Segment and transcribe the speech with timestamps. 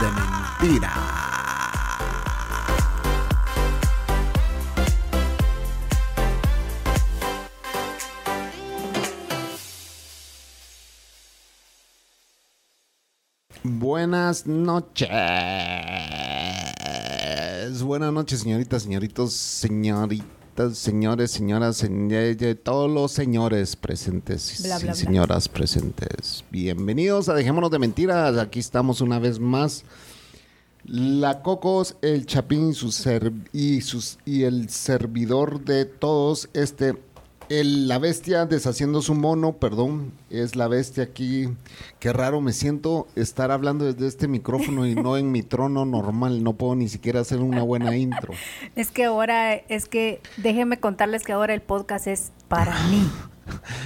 [0.00, 0.92] de Mentira.
[13.64, 15.08] Buenas noches.
[17.82, 20.26] Buenas noches, señoritas, señoritos, señoritas,
[20.72, 24.94] señores, señoras, señ- todos los señores presentes Bla, y bla.
[24.94, 26.44] señoras presentes.
[26.50, 28.36] Bienvenidos a Dejémonos de Mentiras.
[28.38, 29.84] Aquí estamos una vez más.
[30.84, 36.94] La Cocos, el Chapín y, su ser- y, sus, y el servidor de todos, este,
[37.48, 41.48] el, la bestia deshaciendo su mono, perdón, es la bestia aquí.
[41.98, 46.42] Qué raro me siento estar hablando desde este micrófono y no en mi trono normal.
[46.42, 48.34] No puedo ni siquiera hacer una buena intro.
[48.76, 53.08] Es que ahora, es que déjenme contarles que ahora el podcast es para mí.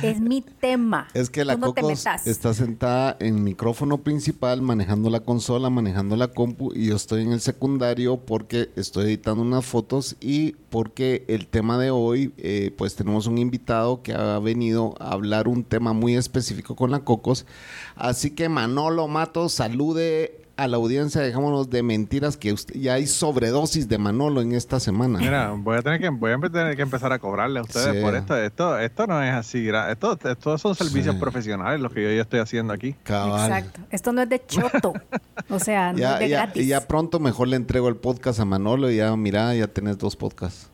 [0.03, 1.09] Es mi tema.
[1.15, 6.29] Es que la no Cocos está sentada en micrófono principal, manejando la consola, manejando la
[6.29, 11.47] compu, y yo estoy en el secundario porque estoy editando unas fotos y porque el
[11.47, 15.93] tema de hoy, eh, pues tenemos un invitado que ha venido a hablar un tema
[15.93, 17.47] muy específico con la Cocos.
[17.95, 23.07] Así que Manolo Mato, salude a la audiencia, dejémonos de mentiras que usted- ya hay
[23.07, 25.19] sobredosis de Manolo en esta semana.
[25.19, 28.03] Mira, voy a tener que voy a tener que empezar a cobrarle a ustedes Sí.
[28.03, 28.37] por esto.
[28.37, 29.69] Esto esto no es así.
[29.89, 31.21] Esto, estos son servicios Sí.
[31.21, 32.95] profesionales los que yo, yo estoy haciendo aquí.
[33.03, 33.51] Cabal.
[33.51, 33.81] Exacto.
[33.91, 34.93] Esto no es de choto.
[35.49, 36.67] O sea, no Ya, es de ya, gratis.
[36.67, 40.17] ya pronto mejor le entrego el podcast a Manolo y ya, mira, ya tenés dos
[40.17, 40.69] podcasts.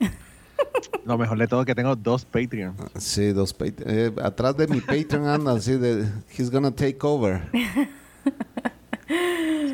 [1.04, 2.74] Lo mejor de todo es que tengo dos Patreon.
[2.98, 3.90] Sí, dos Patreon.
[3.90, 6.06] Eh, atrás de mi Patreon anda así de,
[6.36, 7.42] he's gonna take over.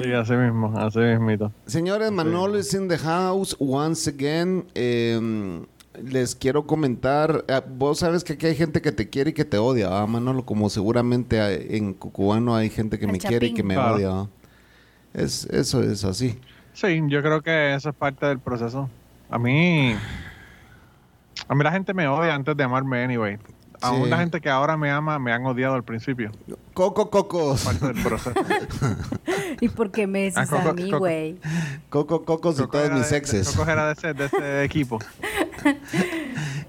[0.03, 1.53] Sí, así mismo, así mismito.
[1.67, 4.65] Señores, Manolo is in the house once again.
[4.75, 5.65] Eh,
[6.03, 9.45] les quiero comentar, eh, vos sabes que aquí hay gente que te quiere y que
[9.45, 10.45] te odia, ¿va, Manolo?
[10.45, 14.29] Como seguramente hay- en cubano hay gente que El me quiere y que me odia.
[15.15, 16.39] Es, eso es así.
[16.75, 18.89] Sí, yo creo que eso es parte del proceso.
[19.31, 19.95] A mí
[21.49, 23.39] a mí la gente me odia antes de amarme anyway.
[23.81, 24.11] Aún Sí.
[24.11, 26.31] la gente que ahora me ama me han odiado al principio.
[26.79, 27.67] Coco Cocos.
[29.61, 31.37] ¿Y por qué me decís Ah, Coco- a mí, güey?
[31.91, 33.49] Coco Cocos y Coco todos era mis de- exes.
[33.51, 35.01] Coco era de ese, de ese equipo.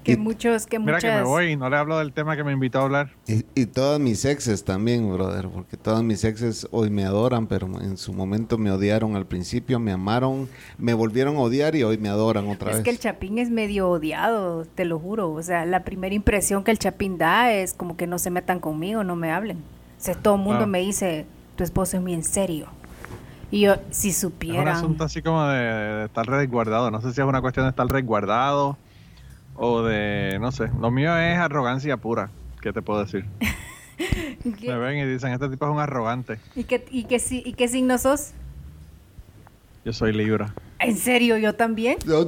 [0.02, 1.12] Que Y- muchos, que Mira muchas...
[1.12, 3.10] que me voy y no le hablo del tema que me invitó a hablar.
[3.28, 7.68] Y, y todas mis exes también, brother, porque todas mis exes hoy me adoran, pero
[7.80, 11.98] en su momento me odiaron al principio, me amaron, me volvieron a odiar y hoy
[11.98, 12.84] me adoran otra Es vez.
[12.84, 15.30] que el Chapín es medio odiado, te lo juro.
[15.30, 18.58] O sea, la primera impresión que el Chapín da es como que no se metan
[18.58, 19.58] conmigo, no me hablen.
[20.00, 22.68] O sea, todo el mundo me dice, tu esposo es muy en serio.
[23.50, 24.68] Y yo, si Es un supieran...
[24.68, 26.90] asunto así como de, de estar resguardado.
[26.90, 28.78] No sé si es una cuestión de estar resguardado
[29.56, 30.70] o de, no sé.
[30.80, 32.30] Lo mío es arrogancia pura.
[32.62, 33.26] ¿Qué te puedo decir?
[34.58, 36.38] ¿Qué- Me ven y dicen, este tipo es un arrogante.
[36.54, 38.30] ¿Y qué, y, qué, ¿Y qué signo sos?
[39.84, 40.54] Yo soy Libra.
[40.78, 41.36] ¿En serio?
[41.36, 41.98] ¿Yo también?
[42.06, 42.22] No,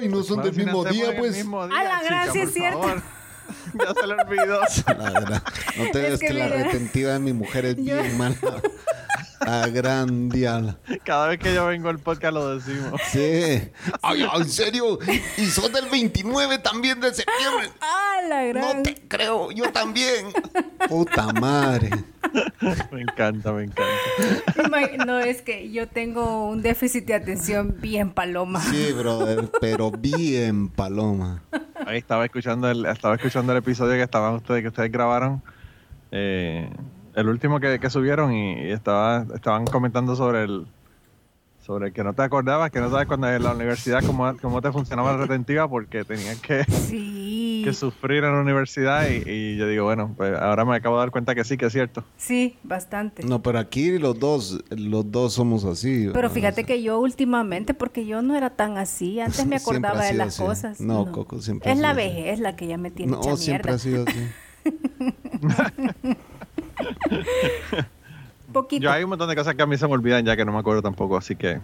[0.00, 1.36] y no son del mismo día, pues.
[1.36, 2.52] mismo día, A la gran, chica, sí es por
[2.84, 3.02] cierto.
[3.74, 4.60] ya se le olvidó.
[4.98, 5.42] La verdad,
[5.76, 8.36] no te Es ves que, que la retentiva de mi mujer es Yo- bien mala.
[9.38, 10.78] A gran diabla.
[11.04, 13.00] Cada vez que yo vengo al podcast lo decimos.
[13.12, 13.20] Sí.
[14.02, 14.98] Ay, ay, en serio.
[15.36, 17.68] Y son del 29 también de septiembre.
[17.80, 18.78] ¡Ah, la gran!
[18.78, 20.32] No te creo, yo también.
[20.88, 21.90] Puta madre.
[22.90, 25.04] Me encanta, me encanta.
[25.06, 28.60] No, es que yo tengo un déficit de atención bien paloma.
[28.62, 31.42] Sí, brother, pero bien paloma.
[31.86, 35.40] Ahí estaba escuchando el, estaba escuchando el episodio que estaban ustedes, que ustedes grabaron.
[36.10, 36.68] eh,
[37.14, 40.66] el último que, que subieron y, y estaba, estaban comentando sobre el
[41.66, 44.70] sobre que no te acordabas, que no sabes cuando en la universidad cómo, cómo te
[44.70, 47.62] funcionaba la retentiva porque tenían que, Sí.
[47.64, 51.00] que sufrir en la universidad y, y yo digo, bueno, pues ahora me acabo de
[51.00, 52.04] dar cuenta que sí, que es cierto.
[52.16, 53.24] Sí, bastante.
[53.24, 56.02] No, pero aquí los dos, los dos somos así.
[56.06, 56.30] Pero ¿verdad?
[56.34, 60.28] fíjate que yo últimamente, porque yo no era tan así, antes me acordaba de las
[60.28, 60.42] así.
[60.44, 60.80] cosas.
[60.80, 61.96] No, Coco, siempre Es la así.
[61.96, 63.74] vejez la que ya me tiene No, hecha siempre mierda.
[63.74, 64.28] ha sido así.
[68.56, 68.84] Poquito.
[68.84, 70.50] Yo hay un montón de cosas que a mí se me olvidan ya que no
[70.50, 71.60] me acuerdo tampoco, así que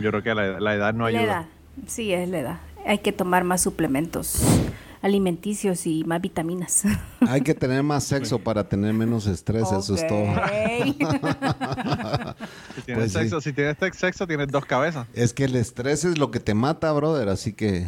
[0.00, 1.22] yo creo que la, la edad no la ayuda.
[1.22, 1.46] edad.
[1.86, 2.60] Sí, es la edad.
[2.84, 4.42] Hay que tomar más suplementos.
[5.00, 6.82] alimenticios y más vitaminas.
[7.28, 10.24] Hay que tener más sexo para tener menos estrés, eso es todo.
[10.82, 10.92] si
[12.84, 15.06] tienes pues sexo, si tienes sexo, tienes dos cabezas.
[15.14, 17.86] Es que el estrés es lo que te mata, brother, así que...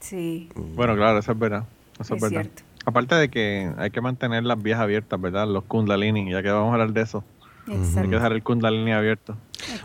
[0.00, 0.48] Sí.
[0.54, 1.64] Bueno, claro, eso es verdad.
[2.00, 2.46] Eso es, verdad.
[2.86, 5.46] Aparte de que hay que mantener las vías abiertas, ¿verdad?
[5.46, 7.22] Los kundalini, ya que vamos a hablar de eso.
[7.68, 9.36] Hay que dejar el Kundalini abierto.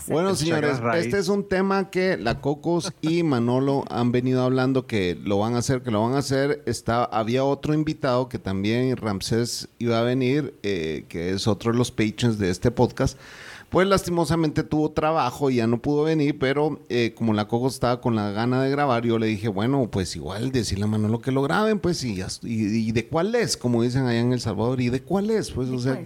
[0.07, 5.17] Bueno, señores, este es un tema que la Cocos y Manolo han venido hablando que
[5.23, 6.61] lo van a hacer, que lo van a hacer.
[6.65, 11.77] Está, había otro invitado que también Ramsés iba a venir, eh, que es otro de
[11.77, 13.17] los patrons de este podcast.
[13.69, 18.01] Pues lastimosamente tuvo trabajo y ya no pudo venir, pero eh, como la Coco estaba
[18.01, 21.31] con la gana de grabar, yo le dije, bueno, pues igual decirle a Manolo que
[21.31, 24.89] lo graben, pues y, y, de cuál es, como dicen allá en El Salvador, y
[24.89, 26.03] de cuál es, pues, o sea,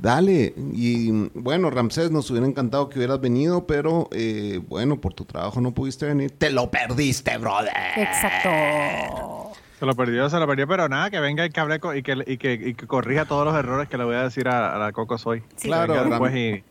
[0.00, 5.24] Dale, y bueno, Ramsés, nos hubiera encantado que hubieras venido, pero eh, bueno, por tu
[5.24, 6.30] trabajo no pudiste venir.
[6.32, 7.72] Te lo perdiste, brother.
[7.96, 9.52] Exacto.
[9.78, 12.38] Se lo perdió, se lo perdió, pero nada, que venga el cable y que, y
[12.38, 15.18] que, y que corrija todos los errores que le voy a decir a, la Coco
[15.18, 15.42] Soy.
[15.60, 15.94] Claro,
[16.34, 16.62] y,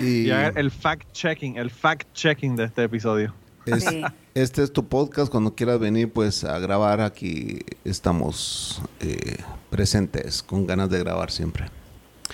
[0.00, 3.34] y, el fact-checking, el fact-checking de este episodio.
[4.34, 9.38] Este es tu podcast, cuando quieras venir pues a grabar aquí estamos eh,
[9.70, 11.70] presentes, con ganas de grabar siempre.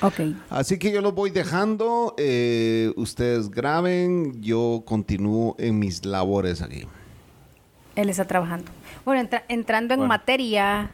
[0.00, 0.20] Ok.
[0.50, 2.14] Así que yo los voy dejando.
[2.18, 4.40] Eh, ustedes graben.
[4.40, 6.86] Yo continúo en mis labores aquí.
[7.94, 8.70] Él está trabajando.
[9.04, 10.92] Bueno, entrando en materia,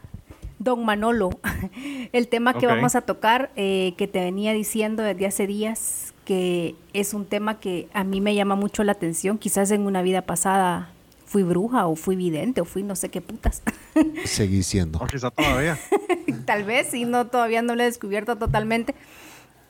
[0.57, 1.29] don Manolo,
[2.11, 6.75] el tema que vamos a tocar, eh, que te venía diciendo desde hace días, que
[6.93, 9.37] es un tema que a mí me llama mucho la atención.
[9.37, 10.89] Quizás en una vida pasada
[11.29, 13.61] fui bruja o fui vidente o fui no sé qué putas.
[14.25, 14.97] Seguí siendo.
[14.97, 15.77] O quizás todavía.
[16.45, 18.95] Tal vez, sí, no, todavía no lo he descubierto totalmente.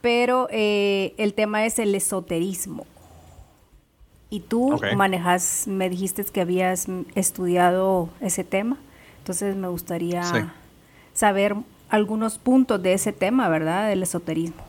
[0.01, 2.87] Pero eh, el tema es el esoterismo.
[4.29, 8.77] Y tú manejas, me dijiste que habías estudiado ese tema.
[9.17, 10.23] Entonces me gustaría
[11.13, 11.55] saber
[11.89, 13.89] algunos puntos de ese tema, ¿verdad?
[13.89, 14.68] Del esoterismo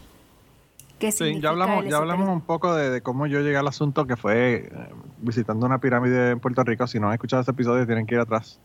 [1.11, 4.70] sí, ya hablamos, ya hablamos un poco de, cómo yo llegué al asunto que fue
[4.73, 4.88] eh,
[5.19, 6.87] visitando una pirámide en Puerto Rico.
[6.87, 8.61] Si no han escuchado ese episodio, tienen que ir atrás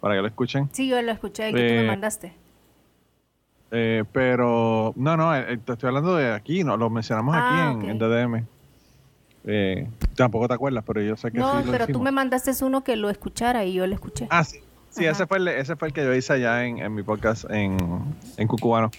[0.00, 0.68] para que lo escuchen.
[0.72, 2.34] Sí, yo lo escuché, el que tú me eh, mandaste.
[3.70, 7.90] Eh, pero, no, no, te estoy hablando de aquí, no, lo mencionamos aquí ah, en,
[7.90, 8.46] en, DDM.
[10.16, 11.66] tampoco te acuerdas, pero yo sé que no, sí.
[11.66, 14.26] No, pero tú me mandaste uno que lo escuchara y yo lo escuché.
[14.30, 14.60] Ah, sí.
[14.90, 17.44] Sí, ese fue, el, ese fue el que yo hice allá en, en mi podcast
[17.50, 17.76] en,
[18.36, 18.90] en Cucubano.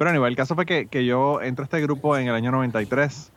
[0.00, 2.50] Pero a nivel, el caso fue que, yo entré a este grupo en el año
[2.50, 3.32] 93.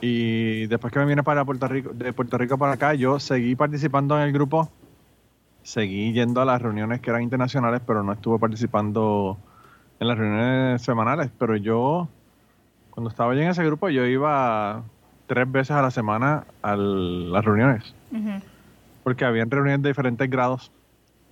[0.00, 3.56] Y después que me vine para Puerto Rico, de Puerto Rico para acá, yo seguí
[3.56, 4.70] participando en el grupo.
[5.64, 9.36] Seguí yendo a las reuniones que eran internacionales, pero no estuve participando
[9.98, 11.32] en las reuniones semanales.
[11.36, 12.08] Pero yo,
[12.90, 14.84] cuando estaba allí en ese grupo, yo iba
[15.26, 17.92] tres veces a la semana a las reuniones.
[19.02, 20.70] Porque habían reuniones de diferentes grados.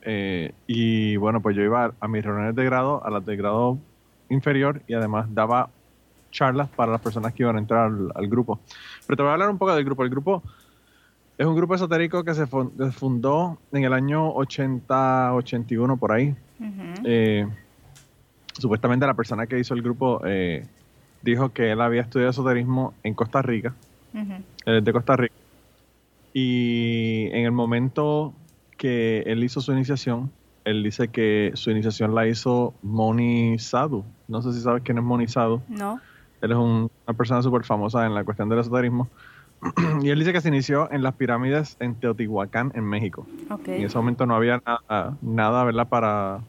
[0.02, 3.79] Eh, y bueno, pues yo iba a mis reuniones de grado, a las de grado
[4.30, 5.68] inferior y además daba
[6.30, 8.60] charlas para las personas que iban a entrar al, grupo.
[9.06, 10.04] Pero te voy a hablar un poco del grupo.
[10.04, 10.42] El grupo
[11.36, 16.34] es un grupo esotérico que se fundó en el año 80-81 por ahí.
[17.04, 17.46] Eh,
[18.52, 20.66] supuestamente la persona que hizo el grupo eh,
[21.22, 23.74] dijo que él había estudiado esoterismo en Costa Rica.
[24.12, 25.34] Él es de Costa Rica.
[26.32, 28.34] Y en el momento
[28.76, 30.30] que él hizo su iniciación,
[30.64, 34.05] él dice que su iniciación la hizo Moni Sadhu.
[34.29, 35.62] No sé si sabes quién es Moni Sadhu.
[35.69, 36.00] No.
[36.40, 39.09] Él es una persona súper famosa en la cuestión del esoterismo.
[40.02, 43.26] y él dice que se inició en las pirámides en Teotihuacán, en México.
[43.50, 43.81] Okay.
[43.81, 45.88] En ese momento no había nada, nada ¿verdad?
[45.88, 46.40] Para,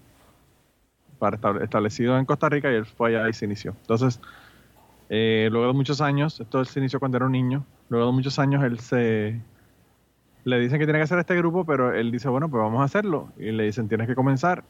[1.19, 3.75] para establecido en Costa Rica y él fue allá y se inició.
[3.81, 4.21] Entonces,
[5.09, 8.39] eh, luego de muchos años, esto se inició cuando era un niño, luego de muchos
[8.39, 9.41] años él se
[10.43, 12.85] le dicen que tiene que hacer este grupo, pero él dice, bueno, pues vamos a
[12.85, 13.29] hacerlo.
[13.37, 14.63] Y le dicen, tienes que comenzar.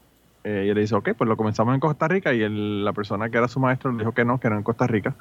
[0.44, 2.34] Eh, y él dice, ok, pues lo comenzamos en Costa Rica.
[2.34, 2.48] Y
[2.84, 5.16] la persona que era su maestro le dijo que no, que no en Costa Rica,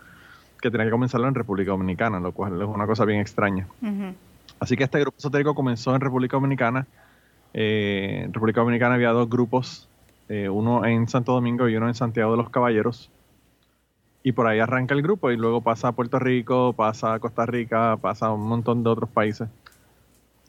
[0.61, 3.67] que tenía que comenzarlo en República Dominicana, lo cual es una cosa bien extraña.
[4.59, 6.87] Así que este grupo esotérico comenzó en República Dominicana.
[7.55, 9.89] Eh, en República Dominicana había dos grupos,
[10.29, 13.11] eh, uno en Santo Domingo y uno en Santiago de los Caballeros.
[14.23, 17.47] Y por ahí arranca el grupo y luego pasa a Puerto Rico, pasa a Costa
[17.47, 19.49] Rica, pasa a un montón de otros países.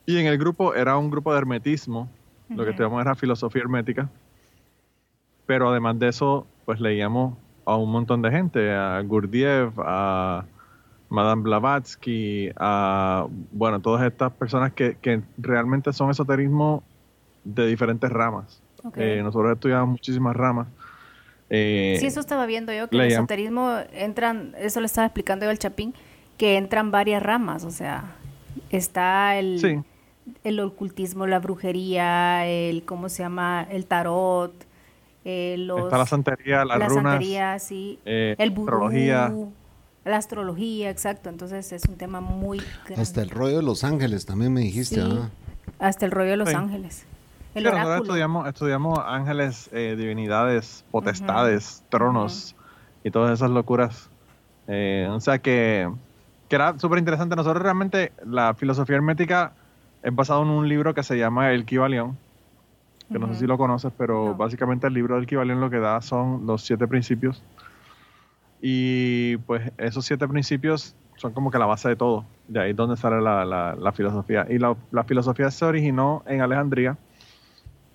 [0.06, 2.10] Y en el grupo era un grupo de hermetismo,
[2.50, 4.10] lo que teníamos era filosofía hermética.
[5.46, 10.46] Pero además de eso, pues leíamos a un montón de gente, a Gurdjieff, a
[11.10, 16.84] Madame Blavatsky, a, bueno, todas estas personas que, que realmente son esoterismo
[17.44, 18.62] de diferentes ramas.
[18.96, 20.68] Eh, nosotros estudiamos muchísimas ramas.
[21.50, 25.52] Eh, sí, eso estaba viendo yo, que el esoterismo entran, eso le estaba explicando yo
[25.52, 25.94] al Chapín,
[26.38, 28.16] que entran varias ramas, o sea,
[28.72, 29.60] está el...
[29.60, 29.84] Sí
[30.44, 33.66] el ocultismo, la brujería, el, ¿cómo se llama?
[33.70, 34.54] El tarot,
[35.26, 39.34] eh, los, Está la santería, las la runas, santería, sí, eh, el vudú, astrología.
[40.06, 41.30] la astrología, exacto.
[41.30, 43.02] Entonces es un tema muy grande.
[43.02, 45.30] Hasta el rollo de Los Ángeles también me dijiste, Sí, ¿ah?
[45.80, 46.56] hasta el rollo de los Sí.
[46.56, 47.06] ángeles.
[47.54, 52.56] El Sí, nosotros estudiamos, estudiamos ángeles, eh, divinidades, potestades, tronos
[53.04, 54.10] y todas esas locuras.
[54.68, 55.92] Eh, o sea que,
[56.48, 57.36] que era súper interesante.
[57.36, 59.52] Nosotros realmente, la filosofía hermética
[60.04, 62.18] es basada en un libro que se llama El Kybalión,
[63.12, 64.36] que no sé si lo conoces, pero No.
[64.36, 67.44] básicamente el libro del Kybalión lo que da son los siete principios.
[68.62, 72.26] Y pues esos siete principios son como que la base de todo.
[72.48, 74.46] De ahí es donde sale la, la- la filosofía.
[74.50, 76.98] Y la, la filosofía se originó en Alejandría,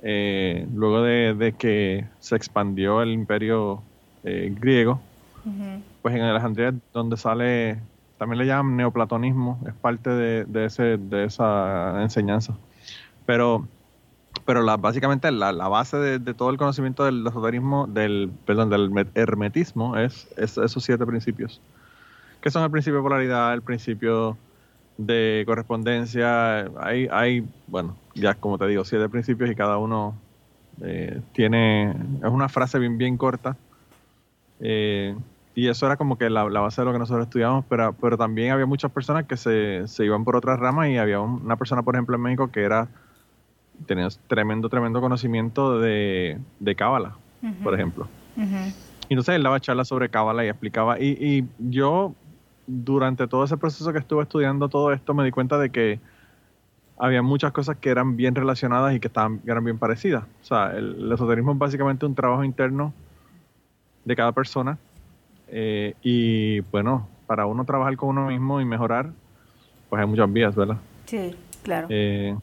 [0.03, 3.83] eh, luego de, de que se expandió el imperio
[4.23, 5.01] eh, griego.
[5.45, 5.83] Ujú.
[6.03, 7.81] Pues en Alejandría es donde sale,
[8.19, 12.57] también le llaman neoplatonismo, es parte de, de ese, de esa enseñanza.
[13.27, 13.67] Pero,
[14.45, 18.71] pero la, básicamente la, la base de, de todo el conocimiento del esoterismo, del, perdón,
[18.71, 21.61] del me- hermetismo es, es esos siete principios.
[22.41, 24.37] Que son el principio de polaridad, el principio
[24.99, 26.67] de correspondencia.
[26.81, 30.15] Hay, hay, bueno, ya como te digo, siete principios y cada uno
[30.83, 33.57] eh, tiene, es una frase bien, bien corta.
[34.61, 35.15] Eh,
[35.57, 38.17] y eso era como que la, la base de lo que nosotros estudiamos, pero, pero
[38.17, 41.57] también había muchas personas que se, se iban por otras ramas y había un- una
[41.57, 42.89] persona, por ejemplo, en México que era
[43.87, 47.17] tenía tremendo, tremendo conocimiento de, de Cábala,
[47.65, 48.07] por ejemplo.
[49.09, 51.01] Y entonces él daba charlas sobre Cábala y explicaba.
[51.01, 52.15] Y, y yo,
[52.67, 56.01] durante todo ese proceso que estuve estudiando todo esto, me di cuenta de que
[56.99, 60.25] había muchas cosas que eran bien relacionadas y que estaban, eran bien parecidas.
[60.43, 62.93] O sea, el, el esoterismo es básicamente un trabajo interno
[64.05, 64.79] de cada persona.
[65.49, 69.11] Eh, y bueno, para uno trabajar con uno mismo y mejorar,
[69.89, 70.77] pues hay muchas vías, ¿verdad?
[71.07, 71.87] Sí, claro.
[71.91, 72.35] Eh,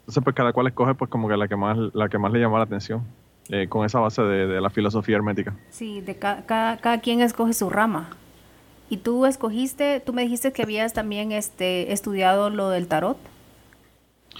[0.00, 2.40] entonces, pues cada cual escoge pues como que la que más, la que más le
[2.40, 3.02] llama la atención,
[3.50, 5.54] eh, con esa base de, de la filosofía hermética.
[5.70, 8.10] Sí, de ca- cada, cada quien escoge su rama.
[8.90, 13.18] Y tú escogiste, tú me dijiste que habías también este estudiado lo del tarot.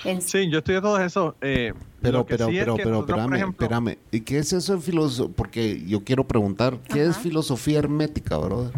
[0.05, 1.35] En- Sí, yo estudié todo eso.
[1.41, 3.99] eh, Pero, pero, sí pero, que pero, nosotros, espérame, ejemplo, espérame.
[4.13, 5.35] ¿Y qué es eso de filosofía?
[5.37, 8.73] Porque yo quiero preguntar, ¿qué es filosofía hermética, brother?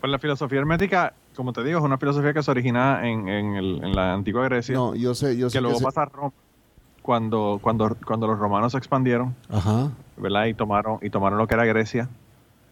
[0.00, 3.54] Pues la filosofía hermética, como te digo, es una filosofía que se origina en, en
[3.56, 6.06] el- en la antigua Grecia, No, yo sé, yo sé que luego se- pasa a
[6.06, 6.32] Roma,
[7.02, 9.90] cuando, cuando, cuando los romanos se expandieron, Ajá.
[10.16, 10.46] ¿verdad?
[10.46, 12.08] Y tomaron, y tomaron lo que era Grecia.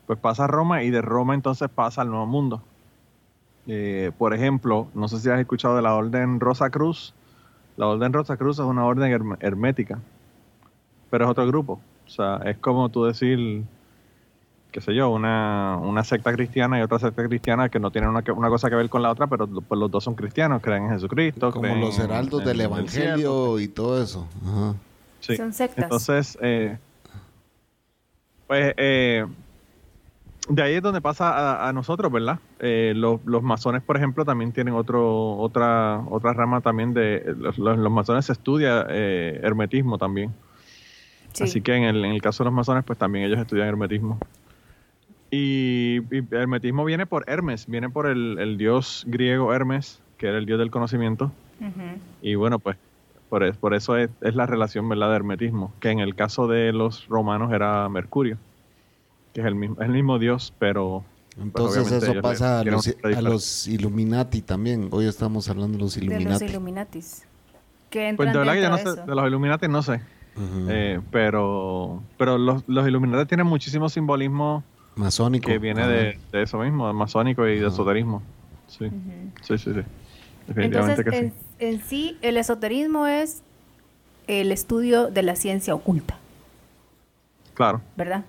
[0.06, 2.62] Pues pasa a Roma y de Roma entonces pasa al Nuevo Mundo.
[3.66, 7.14] Eh, por ejemplo, no sé si has escuchado de la Orden Rosa Cruz.
[7.76, 9.98] La Orden Rosa Cruz es una orden herm- hermética,
[11.10, 11.80] pero es otro grupo.
[12.06, 13.64] O sea, es como tú decir,
[14.70, 18.22] qué sé yo, una, una secta cristiana y otra secta cristiana que no tienen una,
[18.36, 20.90] una cosa que ver con la otra, pero pues los dos son cristianos, creen en
[20.90, 21.50] Jesucristo.
[21.50, 24.28] Como creen los heraldos en- del en evangelio y todo eso.
[24.46, 24.74] Ajá.
[25.20, 25.36] Sí.
[25.36, 25.82] Son sectas.
[25.84, 26.76] Entonces, eh,
[28.46, 29.26] pues eh,
[30.48, 31.30] de ahí es donde pasa
[31.64, 32.38] a, a nosotros, ¿verdad?
[32.58, 37.34] Eh, los, los masones, por ejemplo, también tienen otro, otra, otra rama también de...
[37.38, 40.32] Los, los- los masones se estudia eh, hermetismo también.
[41.32, 41.44] Sí.
[41.44, 44.18] Así que en el, en el caso de los masones, pues también ellos estudian hermetismo.
[45.30, 50.38] Y, y hermetismo viene por Hermes, viene por el, el dios griego Hermes, que era
[50.38, 51.32] el dios del conocimiento.
[52.22, 52.76] Y bueno, pues
[53.28, 55.08] por, por eso es, es la relación ¿verdad?
[55.10, 58.36] de hermetismo, que en el caso de los romanos era Mercurio,
[59.34, 61.04] que es el mismo, es el mismo dios, pero...
[61.40, 64.88] Entonces eso pasa a los, a los Illuminati también.
[64.92, 66.44] Hoy estamos hablando de los De los Illuminati.
[66.44, 67.24] Illuminatis.
[67.90, 69.94] Que Pues entran de verdad que yo no sé, de de los Illuminati no sé,
[70.36, 70.66] Ujú.
[70.70, 74.62] eh, pero, pero los, los Illuminati tienen muchísimo simbolismo
[74.94, 75.48] Masónico.
[75.48, 77.74] que viene de, de eso mismo, de masónico y de Ajá.
[77.74, 78.22] esoterismo.
[78.68, 78.94] Sí, Ujú.
[79.42, 79.80] sí, sí, sí.
[80.46, 81.36] Definitivamente Entonces, que en, sí.
[81.58, 83.42] en sí, el esoterismo es
[84.28, 86.16] el estudio de la ciencia oculta,
[87.54, 87.80] Claro.
[87.96, 88.24] ¿verdad?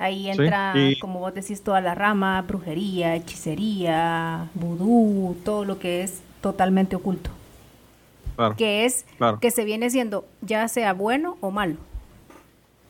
[0.00, 5.78] Ahí Sí, entra, y- como vos decís, toda la rama, brujería, hechicería, vudú, todo lo
[5.78, 7.30] que es totalmente oculto.
[8.34, 8.56] Claro.
[8.56, 9.38] Que es, Claro.
[9.38, 11.76] que se viene siendo ya sea bueno o malo.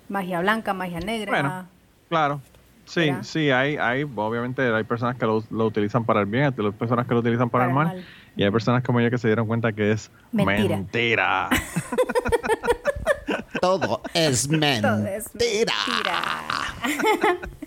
[0.09, 1.31] Magia blanca, magia negra.
[1.33, 1.67] Bueno,
[2.09, 2.41] claro.
[2.85, 3.23] Sí, ¿Verdad?
[3.25, 7.07] sí, hay, hay, obviamente hay personas que lo, lo utilizan para el bien, hay personas
[7.07, 8.05] que lo utilizan para, el mal,
[8.37, 10.77] y hay personas como yo que se dieron cuenta que es Mentira.
[10.77, 11.49] mentira.
[13.61, 14.81] Todo es mentira.
[14.97, 15.75] Todo es mentira.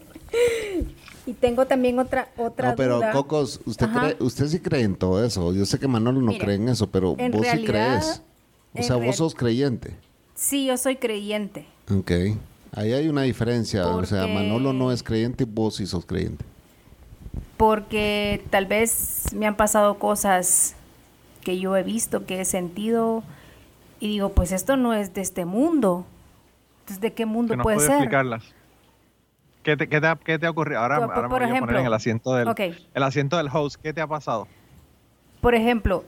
[1.25, 3.11] y tengo también otra otra No, pero duda.
[3.11, 5.53] Cocos, usted cree, usted sí cree en todo eso.
[5.53, 8.21] Yo sé que Manolo no Mire, cree en eso, pero en vos sí crees.
[8.73, 9.95] O sea, real- vos sos creyente.
[10.35, 11.65] Sí, yo soy creyente.
[11.95, 12.11] Ok.
[12.75, 13.87] Ahí hay una diferencia.
[13.87, 16.43] O sea, Manolo no es creyente y vos sí sos creyente.
[17.57, 20.75] porque tal vez me han pasado cosas
[21.41, 23.23] que yo he visto, que he sentido,
[23.99, 26.05] y digo, pues esto no es de este mundo.
[26.81, 27.91] Entonces, ¿de qué mundo puede ser?
[27.91, 28.43] explicarlas.
[29.63, 30.81] ¿Qué te, qué, te, qué te ha ocurrido?
[30.81, 32.53] Ahora, ahora me voy a poner en el asiento, del,
[32.93, 33.81] el asiento del host.
[33.81, 34.47] ¿Qué te ha pasado?
[35.41, 36.03] Por ejemplo,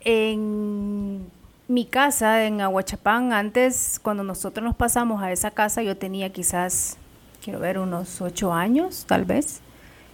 [0.00, 1.26] en
[1.68, 6.98] mi casa en Aguachapán, antes, cuando nosotros nos pasamos a esa casa, yo tenía quizás,
[7.42, 9.60] quiero ver, unos ocho años, tal vez,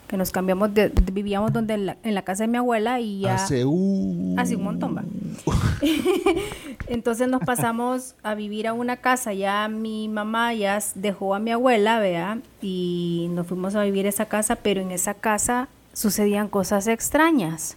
[0.09, 3.35] que nos cambiamos, de, vivíamos donde en la, casa de mi abuela y ya...
[3.35, 5.05] Hace, un montón, va.
[6.89, 11.53] Entonces nos pasamos a vivir a una casa, ya mi mamá ya dejó a mi
[11.53, 16.49] abuela, vea, y nos fuimos a vivir a esa casa, pero en esa casa sucedían
[16.49, 17.77] cosas extrañas.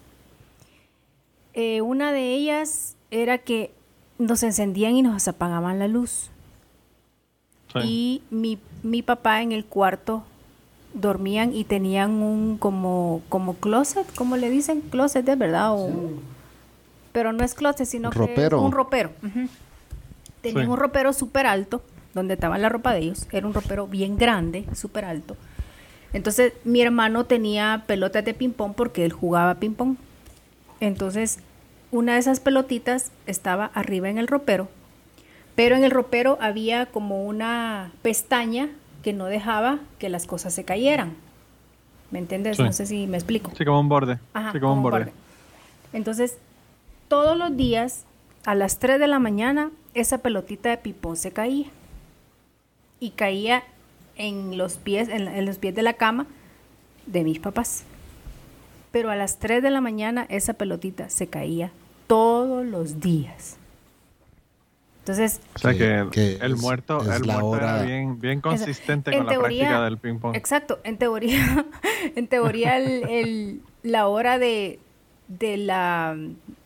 [1.53, 3.71] Eh, una de ellas era que
[4.17, 6.29] nos encendían y nos apagaban la luz.
[7.83, 10.23] Y mi, mi papá en el cuarto
[10.93, 15.75] dormían y tenían un como, como closet, como le dicen, closet de verdad,
[17.12, 19.12] pero no es closet, sino que es un ropero.
[20.41, 21.81] Tenían un ropero súper alto,
[22.13, 25.36] donde estaba la ropa de ellos, era un ropero bien grande, súper alto.
[26.13, 29.95] Entonces mi hermano tenía pelotas de ping-pong porque él jugaba ping-pong.
[30.79, 31.39] Entonces
[31.91, 34.67] una de esas pelotitas estaba arriba en el ropero,
[35.55, 38.69] pero en el ropero había como una pestaña
[39.03, 41.15] que no dejaba que las cosas se cayeran.
[42.12, 42.60] ¿Me entiendes?
[42.60, 43.51] No sé si me explico.
[43.58, 44.20] Sí, como un borde.
[44.51, 45.12] sí, como, un borde.
[45.93, 46.38] Entonces,
[47.08, 48.05] todos los días,
[48.46, 51.67] a las 3 de la mañana, esa pelotita de pipón se caía.
[53.00, 53.63] Y caía
[54.17, 56.27] en los pies, en los pies de la cama
[57.05, 57.84] de mis papás.
[58.91, 61.72] Pero a las 3 de la mañana esa pelotita se caía
[62.08, 63.58] todos los días.
[65.01, 69.84] Entonces, o sea que, el muerto, el muerto era bien, bien consistente con la práctica
[69.84, 70.36] del ping pong.
[70.36, 71.65] Exacto, en teoría,
[72.15, 74.79] en teoría el, la hora de,
[75.27, 76.15] de la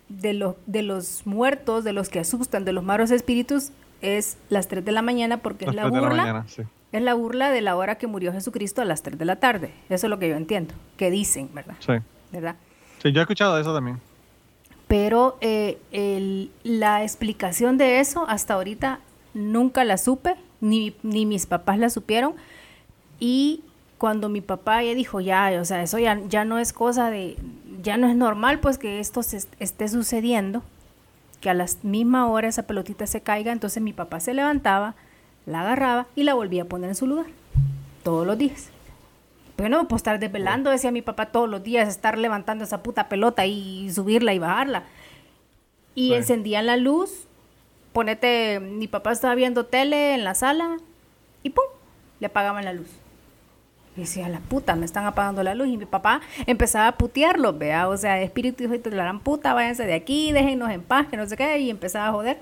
[0.10, 4.68] de los de los muertos, de los que asustan, de los malos espíritus es las
[4.68, 6.46] 3 de la mañana porque es la burla.
[6.92, 9.72] Es la burla de la hora que murió Jesucristo a las 3 de la tarde.
[9.90, 11.76] Eso es lo que yo entiendo, que dicen, ¿verdad?
[11.80, 11.94] Sí.
[12.34, 12.56] ¿Verdad?
[13.02, 13.98] Sí, yo he escuchado eso también
[14.88, 19.00] pero eh, la explicación de eso hasta ahorita
[19.34, 22.34] nunca la supe, ni, ni, mis papás la supieron.
[23.20, 23.62] Y
[23.98, 27.38] cuando mi papá ya dijo, ya, o sea, eso ya, ya no es cosa de,
[27.82, 30.64] ya no es normal pues que esto se esté sucediendo,
[31.42, 34.96] que a la misma hora esa pelotita se caiga, entonces mi papá se levantaba,
[35.46, 37.28] la agarraba y la volvía a poner en su lugar,
[38.04, 38.75] todos los días.
[39.58, 43.46] Bueno, pues estar desvelando, decía mi papá todos los días, estar levantando esa puta pelota
[43.46, 44.84] y subirla y bajarla.
[45.94, 47.26] Y encendían la luz,
[47.94, 50.78] ponete, mi papá estaba viendo tele en la sala
[51.42, 51.64] y ¡pum!
[52.20, 52.90] Le apagaban la luz.
[53.96, 55.70] Y decía, la puta, me están apagando la luz.
[55.70, 59.54] Y mi papá empezaba a putearlo, vea, o sea, espíritu hijo de la gran puta,
[59.54, 62.40] váyanse de aquí, déjenos en paz, que no sé qué, y empezaba a joder.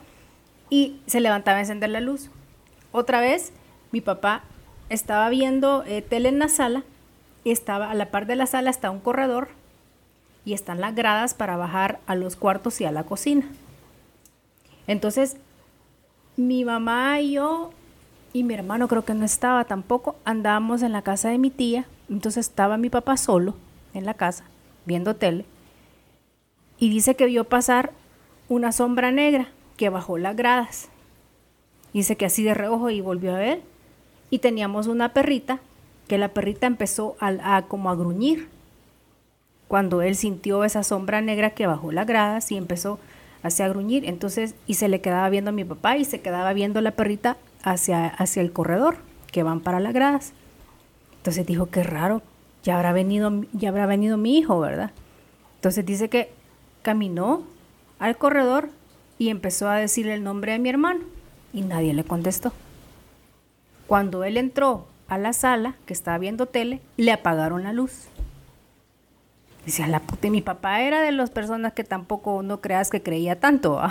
[0.72, 2.32] Y se levantaba a encender la luz.
[2.92, 3.54] Otra vez,
[3.92, 4.42] mi papá
[4.90, 6.84] estaba viendo eh, tele en la sala
[7.52, 9.50] estaba a la par de la sala está un corredor
[10.46, 13.46] y están las gradas para bajar a los cuartos y a la cocina.
[14.88, 15.38] Entonces,
[16.36, 17.72] mi mamá y yo
[18.34, 21.86] y mi hermano creo que no estaba tampoco, andábamos en la casa de mi tía,
[22.10, 23.56] entonces estaba mi papá solo
[23.94, 24.46] en la casa
[24.86, 25.46] viendo tele
[26.84, 27.94] y dice que vio pasar
[28.50, 30.90] una sombra negra que bajó las gradas.
[31.94, 33.62] Dice que así de reojo y volvió a ver
[34.30, 35.60] y teníamos una perrita
[36.08, 38.50] que la perrita empezó a, como a gruñir.
[39.68, 43.00] Cuando él sintió esa sombra negra que bajó las gradas y empezó
[43.42, 46.54] hacia a gruñir, entonces, y se le quedaba viendo a mi papá y se quedaba
[46.54, 48.98] viendo la perrita hacia, hacia el corredor,
[49.32, 50.34] que van para las gradas.
[51.18, 52.22] Entonces dijo, qué raro,
[52.64, 54.92] ya habrá venido, ya habrá venido mi hijo, ¿verdad?
[55.56, 56.30] Entonces dice que
[56.82, 57.44] caminó
[58.00, 58.70] al corredor
[59.18, 61.02] y empezó a decirle el nombre de mi hermano
[61.54, 62.52] y nadie le contestó.
[63.88, 68.08] Cuando él entró a la sala, que estaba viendo tele, le apagaron la luz.
[69.66, 73.40] Dice, la puta, mi papá era de las personas que tampoco no creas que creía
[73.40, 73.82] tanto,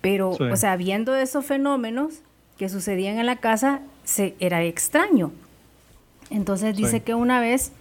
[0.00, 2.20] pero, o sea, viendo esos fenómenos
[2.56, 5.32] que sucedían en la casa, se, era extraño.
[6.30, 7.72] Entonces dice que una vez,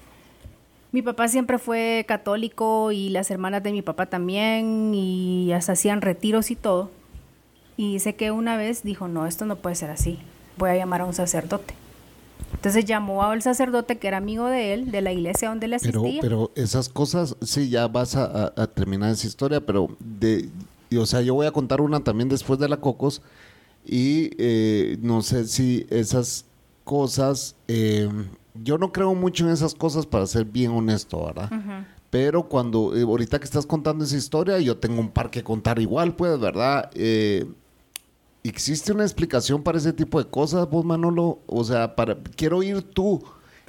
[0.92, 6.02] mi papá siempre fue católico y las hermanas de mi papá también, y hasta hacían
[6.02, 6.92] retiros y todo.
[7.78, 10.20] Y dice que una vez dijo, no, esto no puede ser así,
[10.58, 11.74] voy a llamar a un sacerdote.
[12.68, 16.20] Entonces llamó al sacerdote que era amigo de él, de la iglesia donde le asistía.
[16.20, 20.50] Pero, esas cosas, sí, ya vas a, terminar esa historia, pero de,
[21.00, 23.22] o sea, yo voy a contar una también después de la Cocos
[23.86, 26.44] y eh, no sé si esas
[26.84, 28.10] cosas, eh,
[28.54, 31.50] yo no creo mucho en esas cosas para ser bien honesto, ¿verdad?
[32.10, 35.80] Pero cuando, eh, ahorita que estás contando esa historia, yo tengo un par que contar
[35.80, 36.92] igual, pues, ¿verdad?
[38.48, 41.40] ¿Existe una explicación para ese tipo de cosas, vos, Manolo?
[41.48, 43.24] O sea, para, quiero oír tu,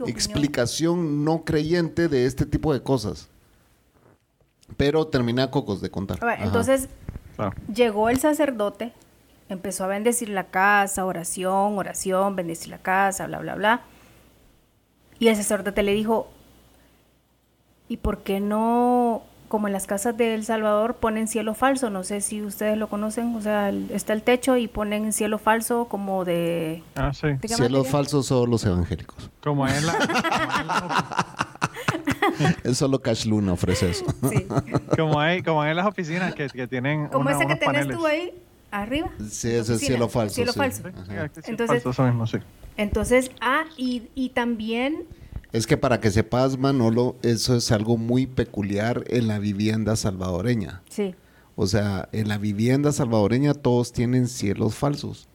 [0.06, 3.28] explicación no creyente de este tipo de cosas.
[4.76, 6.20] Pero termina Cocos de contar.
[6.40, 6.88] entonces,
[7.38, 7.50] ah.
[7.74, 8.92] llegó el sacerdote,
[9.48, 13.82] empezó a bendecir la casa, oración, oración, bendecir la casa, bla, bla, bla.
[15.18, 16.28] Y el sacerdote le dijo,
[17.88, 21.90] ¿y por qué no, como en las casas de El Salvador, ponen cielo falso?
[21.90, 25.87] No sé si ustedes lo conocen, o sea, está el techo y ponen cielo falso
[25.87, 26.82] como de...
[26.94, 27.28] Ah, sí.
[27.46, 29.30] Cielo falso son los evangélicos.
[29.42, 31.37] Como en la...
[32.64, 34.04] es solo Cash Luna ofrece eso.
[34.30, 34.46] Sí.
[34.96, 38.32] como, hay, como en las oficinas que, que tienen Como ese que tenés tú ahí
[38.70, 39.11] arriba.
[39.30, 40.34] Sí, ese es cielo falso.
[40.34, 40.82] Cielo falso.
[41.44, 42.38] Entonces, falso mismo, sí.
[42.76, 45.06] entonces, ah, y, y también
[45.52, 50.82] es que para que sepas, Manolo, eso es algo muy peculiar en la vivienda salvadoreña.
[50.88, 51.14] Sí.
[51.56, 55.28] O sea, en la vivienda salvadoreña todos tienen cielos falsos.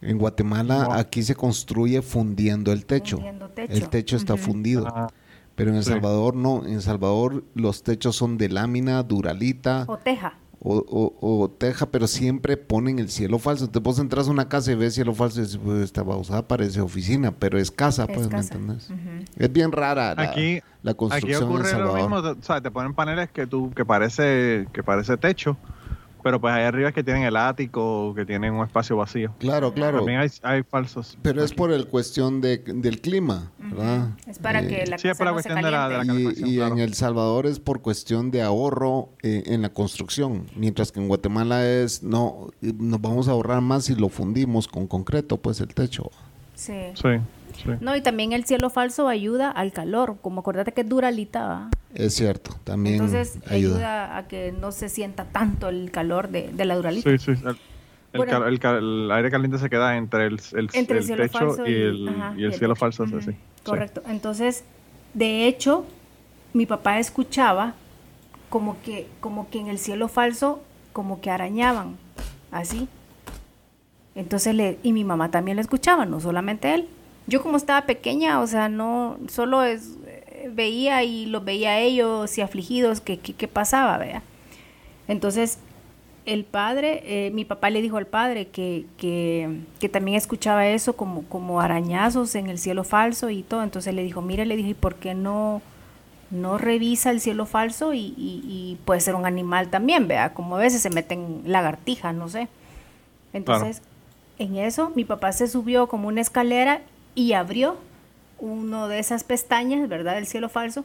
[0.00, 3.18] En Guatemala aquí se construye fundiendo el techo.
[3.56, 4.86] El techo está fundido.
[4.86, 5.08] Ah,
[5.54, 6.64] Pero en El Salvador no.
[6.64, 9.84] En El Salvador los techos son de lámina, duralita.
[9.88, 13.68] O teja o, o, teja, pero siempre ponen el cielo falso.
[13.68, 16.46] Te vos entras a una casa y ves cielo falso y dices, pues esta bausada
[16.46, 18.88] parece oficina, pero es casa, pues, ¿me entendés?
[19.36, 22.94] Es bien rara la, aquí, la construcción aquí ocurre Lo mismo, o sea, te ponen
[22.94, 25.56] paneles que tú, que parece, que parece techo,
[26.28, 29.32] pero pues ahí arriba es que tienen el ático, que tienen un espacio vacío.
[29.38, 30.00] Claro, claro.
[30.00, 31.16] También hay, falsos.
[31.22, 34.10] Pero es por el cuestión de, del clima, ¿verdad?
[34.26, 36.92] Es para que la Sí, es por la cuestión de la, Y, y en El
[36.92, 42.02] Salvador es por cuestión de ahorro eh, en la construcción, mientras que en Guatemala es,
[42.02, 46.10] no, nos vamos a ahorrar más si lo fundimos con concreto, pues el techo.
[46.54, 46.74] Sí.
[46.92, 47.08] Sí.
[47.80, 51.70] No, y también el cielo falso ayuda al calor, como acordate que es duralita.
[51.94, 54.16] Es cierto, también Entonces ayuda.
[54.16, 57.10] a que no se sienta tanto el calor de, la duralita.
[57.18, 57.42] Sí, sí.
[58.12, 63.04] El, aire caliente se queda entre el, el, techo y, el, cielo falso.
[63.64, 64.02] Correcto.
[64.06, 64.64] Entonces,
[65.14, 65.84] de hecho,
[66.54, 67.74] mi papá escuchaba
[68.48, 71.96] como que, como que en el cielo falso, como que arañaban,
[72.50, 72.88] así.
[74.14, 76.88] Entonces, le, y mi mamá también lo escuchaba, no solamente él.
[77.28, 79.98] Yo como estaba pequeña, o sea, no, solo es,
[80.50, 84.22] veía y los veía ellos y afligidos, que, pasaba, vea.
[85.08, 85.58] Entonces,
[86.26, 91.24] el padre, eh, mi papá le dijo al padre que, que, también escuchaba eso como,
[91.24, 93.62] como arañazos en el cielo falso y todo.
[93.62, 95.62] Entonces le dijo, mire, le dije, ¿y por qué no,
[96.30, 97.92] no revisa el cielo falso?
[97.94, 102.48] Y, puede ser un animal también, vea, como a veces se meten lagartijas, no sé.
[103.32, 103.82] Entonces,
[104.38, 106.80] en eso, mi papá se subió como una escalera
[107.18, 107.76] y abrió
[108.38, 110.14] uno de esas pestañas, ¿verdad?
[110.14, 110.84] Del cielo falso.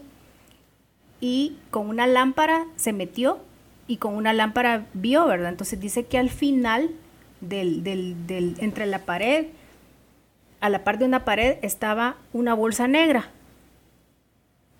[1.22, 3.38] Y con una lámpara se metió
[3.86, 5.50] y con una lámpara vio, ¿verdad?
[5.50, 6.90] Entonces dice que al final
[7.40, 9.46] del, del, entre la pared,
[10.60, 13.30] a la par de una pared estaba una bolsa negra.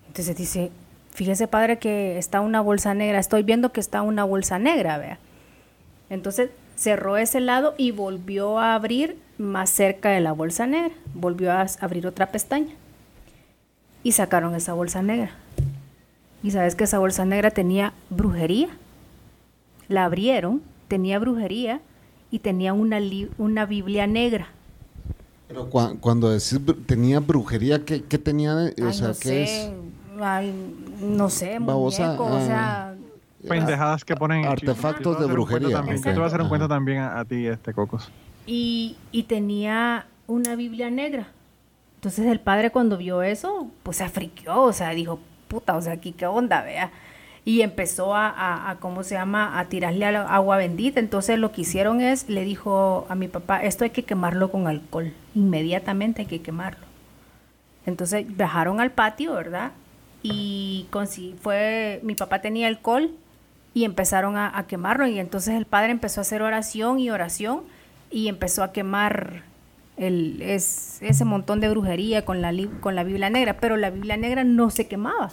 [0.08, 0.72] Entonces dice,
[1.12, 5.20] fíjese padre que está una bolsa negra, estoy viendo que está una bolsa negra, vea.
[6.10, 10.94] Entonces cerró ese lado y volvió a abrir más cerca de la bolsa negra.
[11.14, 12.74] Volvió a abrir otra pestaña.
[14.02, 15.30] Y sacaron esa bolsa negra.
[16.42, 18.68] Y sabes que esa bolsa negra tenía brujería.
[19.88, 21.80] La abrieron, tenía brujería
[22.30, 22.98] y tenía una,
[23.38, 24.48] una Biblia negra.
[25.48, 28.72] Pero cuando decís tenía brujería, ¿qué, tenía?
[28.86, 29.70] O sea, no ¿qué es?
[31.00, 32.94] no sé, muñeco, o sea, ah,
[33.48, 35.82] pendejadas que ponen artefactos de brujería.
[35.82, 38.10] te voy a hacer un cuento también a, ti, este Cocos.
[38.46, 41.28] Y, y, tenía una Biblia negra.
[41.96, 45.94] Entonces el padre cuando vio eso, pues se afriqueó, o sea, dijo, puta, o sea,
[45.94, 46.90] aquí qué onda, vea.
[47.46, 51.00] Y empezó a, a, ¿cómo se llama?, a tirarle agua bendita.
[51.00, 54.66] Entonces lo que hicieron es, le dijo a mi papá, esto hay que quemarlo con
[54.66, 55.12] alcohol.
[55.34, 56.84] Inmediatamente hay que quemarlo.
[57.86, 59.72] Entonces bajaron al patio, ¿verdad?
[60.22, 63.10] Y con, fue, mi papá tenía alcohol
[63.74, 65.06] y empezaron a, quemarlo.
[65.06, 67.62] Y entonces el padre empezó a hacer oración y oración
[68.10, 69.42] y empezó a quemar
[69.96, 74.16] el, es, ese montón de brujería con la, con la Biblia negra, pero la Biblia
[74.16, 75.32] negra no se quemaba.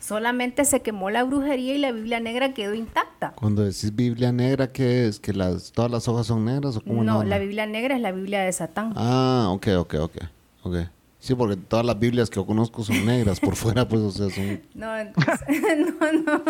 [0.00, 3.32] Solamente se quemó la brujería y la Biblia negra quedó intacta.
[3.36, 5.20] Cuando decís Biblia negra, ¿qué es?
[5.20, 8.10] ¿Que las, todas las hojas son negras o cómo No, la Biblia negra es la
[8.10, 8.92] Biblia de Satán.
[8.96, 10.16] Ah, ok, ok, ok.
[10.62, 10.88] okay.
[11.20, 14.30] Sí, porque todas las Biblias que yo conozco son negras por fuera, pues, o sea,
[14.30, 14.62] son...
[14.74, 16.42] No, no, no.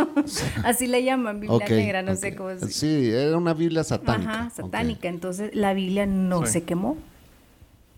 [0.65, 2.71] Así le llaman Biblia negra, no sé cómo decir.
[2.71, 4.33] Sí, era una Biblia satánica.
[4.33, 5.09] Ajá, satánica.
[5.09, 6.97] Entonces, la Biblia no se quemó.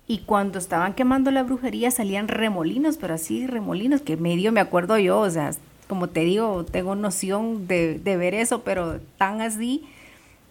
[0.08, 4.98] Y cuando estaban quemando la brujería salían remolinos, pero así remolinos, que medio me acuerdo
[4.98, 5.52] yo, o sea,
[5.88, 9.84] como te digo, tengo noción de, de ver eso, pero tan así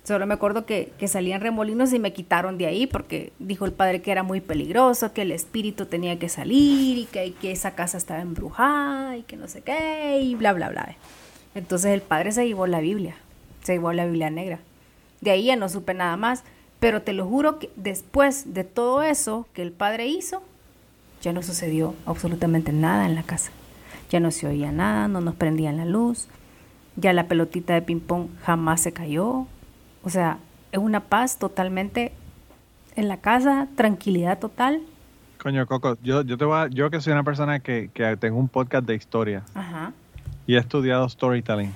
[0.03, 4.01] Solo me acuerdo que, salían remolinos y me quitaron de ahí porque dijo el padre
[4.01, 7.97] que era muy peligroso, que el espíritu tenía que salir y que, que esa casa
[7.97, 10.95] estaba embrujada y que no sé qué y bla, bla, bla.
[11.53, 13.15] Entonces el padre se llevó la Biblia,
[13.61, 14.59] se llevó la Biblia negra.
[15.21, 16.43] De ahí ya no supe nada más,
[16.79, 20.41] pero te lo juro que después de todo eso que el padre hizo,
[21.21, 23.51] ya no sucedió absolutamente nada en la casa.
[24.09, 26.27] Ya no se oía nada, no nos prendían la luz,
[26.95, 29.45] ya la pelotita de ping-pong jamás se cayó,
[30.03, 30.37] o sea,
[30.71, 32.11] es una paz totalmente
[32.95, 34.81] en la casa, tranquilidad total.
[35.37, 38.85] Coño, Coco, yo, yo, te voy yo que soy una persona que, tengo un podcast
[38.85, 39.43] de historia
[40.45, 41.73] y he estudiado storytelling.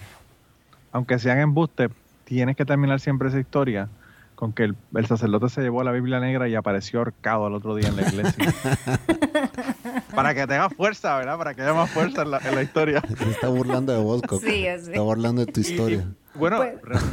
[0.91, 1.89] Aunque sean embuste,
[2.25, 3.89] tienes que terminar siempre esa historia
[4.35, 4.75] con que el,
[5.07, 8.53] sacerdote se llevó la Biblia negra y apareció ahorcado al otro día en la iglesia.
[10.15, 11.37] Para que tenga fuerza, ¿verdad?
[11.37, 13.01] Para que haya más fuerza en la, historia.
[13.01, 14.45] Se está burlando de vos, Coco.
[14.45, 16.05] Sí, Está burlando de tu historia.
[16.35, 17.03] Bueno, pues,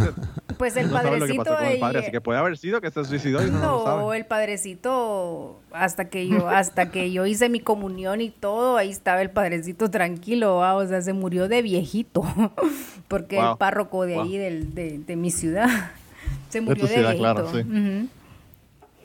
[0.59, 1.57] pues el padrecito.
[1.57, 6.29] así que puede haber sido que se suicidó y no, no el padrecito, hasta que
[6.29, 10.87] yo, hasta que yo hice mi comunión y todo, ahí estaba el padrecito tranquilo, o
[10.87, 12.23] sea, se murió de viejito,
[13.09, 15.69] porque el párroco de ahí del, de, mi ciudad
[16.49, 17.53] se murió de, viejito.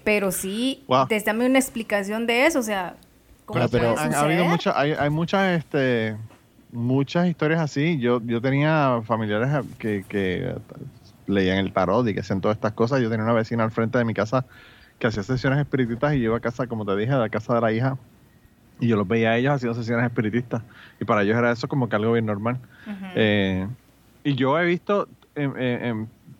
[0.03, 1.07] Pero sí, wow.
[1.25, 2.95] dame una explicación de eso, o sea,
[3.45, 6.15] ¿cómo pero, ha, habido mucha, hay, hay muchas, este
[6.71, 7.99] muchas historias así.
[7.99, 10.55] Yo, yo tenía familiares que, que
[11.27, 13.01] leían el tarot y que hacían todas estas cosas.
[13.01, 14.45] Yo tenía una vecina al frente de mi casa
[14.99, 17.55] que hacía sesiones espiritistas y yo iba a casa, como te dije, a la casa
[17.55, 17.97] de la hija.
[18.79, 20.61] Y yo los veía a ellos haciendo sesiones espiritistas.
[20.99, 22.59] Y para ellos era eso como que algo bien normal.
[23.15, 23.67] Eh,
[24.23, 25.07] y yo he visto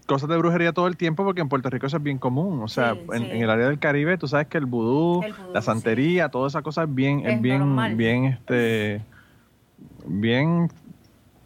[0.06, 2.62] cosas de brujería todo el tiempo porque en Puerto Rico eso es bien común.
[2.62, 6.48] O sea, en, el área del Caribe tú sabes que el vudú, la santería, toda
[6.48, 9.02] esa cosa es bien, es, bien, bien, este
[10.08, 10.70] bien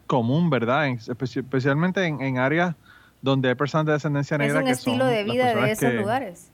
[0.08, 0.88] común, ¿verdad?
[0.88, 2.76] especialmente en, áreas
[3.22, 4.60] donde hay personas de descendencia negra.
[4.60, 6.52] Es un estilo de vida de esos lugares.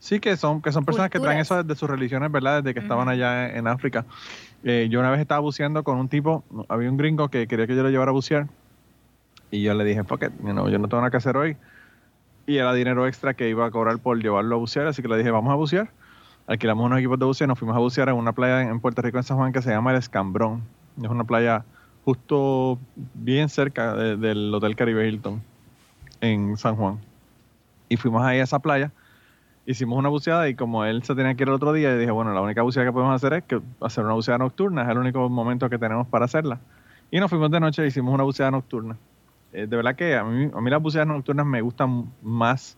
[0.00, 2.62] Sí, que son, que son personas que traen eso desde sus religiones, ¿verdad?
[2.62, 4.06] Desde que estaban allá en, África.
[4.64, 7.76] Eh, yo una vez estaba buceando con un tipo, había un gringo que quería que
[7.76, 8.46] yo lo llevara a bucear.
[9.50, 11.56] Y yo le dije, porque yo no tengo nada que hacer hoy.
[12.46, 15.18] Y era dinero extra que iba a cobrar por llevarlo a bucear, así que le
[15.18, 15.90] dije, vamos a bucear.
[16.46, 19.02] Alquilamos unos equipos de buceo y nos fuimos a bucear en una playa en Puerto
[19.02, 20.62] Rico, en San Juan, que se llama El Escambrón.
[21.02, 21.64] Es una playa
[22.04, 22.78] justo
[23.14, 25.42] bien cerca del Hotel Caribe Hilton
[26.20, 26.98] en San Juan.
[27.88, 28.92] Y fuimos ahí a esa playa,
[29.66, 32.10] hicimos una buceada y como él se tenía que ir el otro día, y dije,
[32.10, 34.98] bueno, la única buceada que podemos hacer es que hacer una buceada nocturna, es el
[34.98, 36.60] único momento que tenemos para hacerla.
[37.10, 38.96] Y nos fuimos de noche hicimos una buceada nocturna.
[39.52, 42.76] Eh, de verdad que a mí, a mí las buceadas nocturnas me gustan más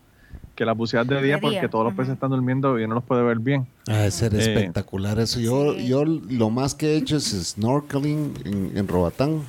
[0.55, 3.23] que las buceadas de, día, porque todos los peces están durmiendo y no los puede
[3.23, 3.67] ver bien.
[3.87, 5.39] Ah, ser eh, espectacular eso.
[5.39, 9.41] Yo, yo lo más que he hecho es snorkeling en, Robatán.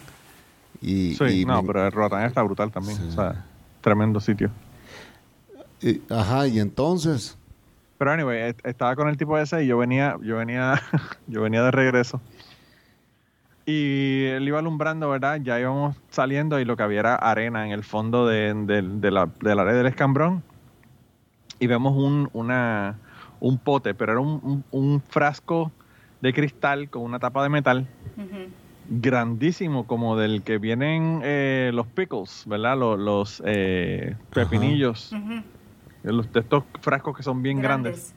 [0.80, 2.98] Y, sí, no, pero Robatán está brutal también.
[3.08, 3.44] O sea,
[3.80, 4.50] tremendo sitio.
[6.08, 7.36] ajá, y entonces.
[7.98, 10.80] Pero anyway, estaba con el tipo ese y yo venía, yo venía,
[11.26, 12.20] yo venía de regreso.
[13.66, 15.40] Y él iba alumbrando, ¿verdad?
[15.42, 19.30] Ya íbamos saliendo y lo que había era arena en el fondo de, de la,
[19.40, 20.42] de la red del escambrón
[21.64, 22.98] y vemos un, una,
[23.40, 25.72] un pote, pero era un, frasco
[26.20, 27.86] de cristal con una tapa de metal.
[28.90, 32.76] Grandísimo, como del que vienen eh, los pickles, ¿verdad?
[32.76, 35.14] Los, los eh, pepinillos.
[36.02, 38.14] Los, de estos frascos que son bien grandes.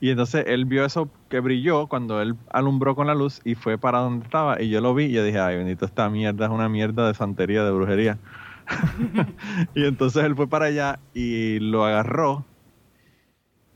[0.00, 3.78] Y entonces él vio eso que brilló cuando él alumbró con la luz y fue
[3.78, 4.60] para donde estaba.
[4.60, 7.14] Y yo lo vi y yo dije, ay, bendito, esta mierda es una mierda de
[7.14, 8.18] santería, de brujería.
[9.74, 12.44] y entonces él fue para allá y lo agarró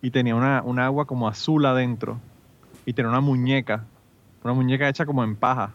[0.01, 2.21] y tenía una, agua como azul adentro
[2.87, 3.85] y tenía una muñeca,
[4.45, 5.73] una muñeca hecha como en paja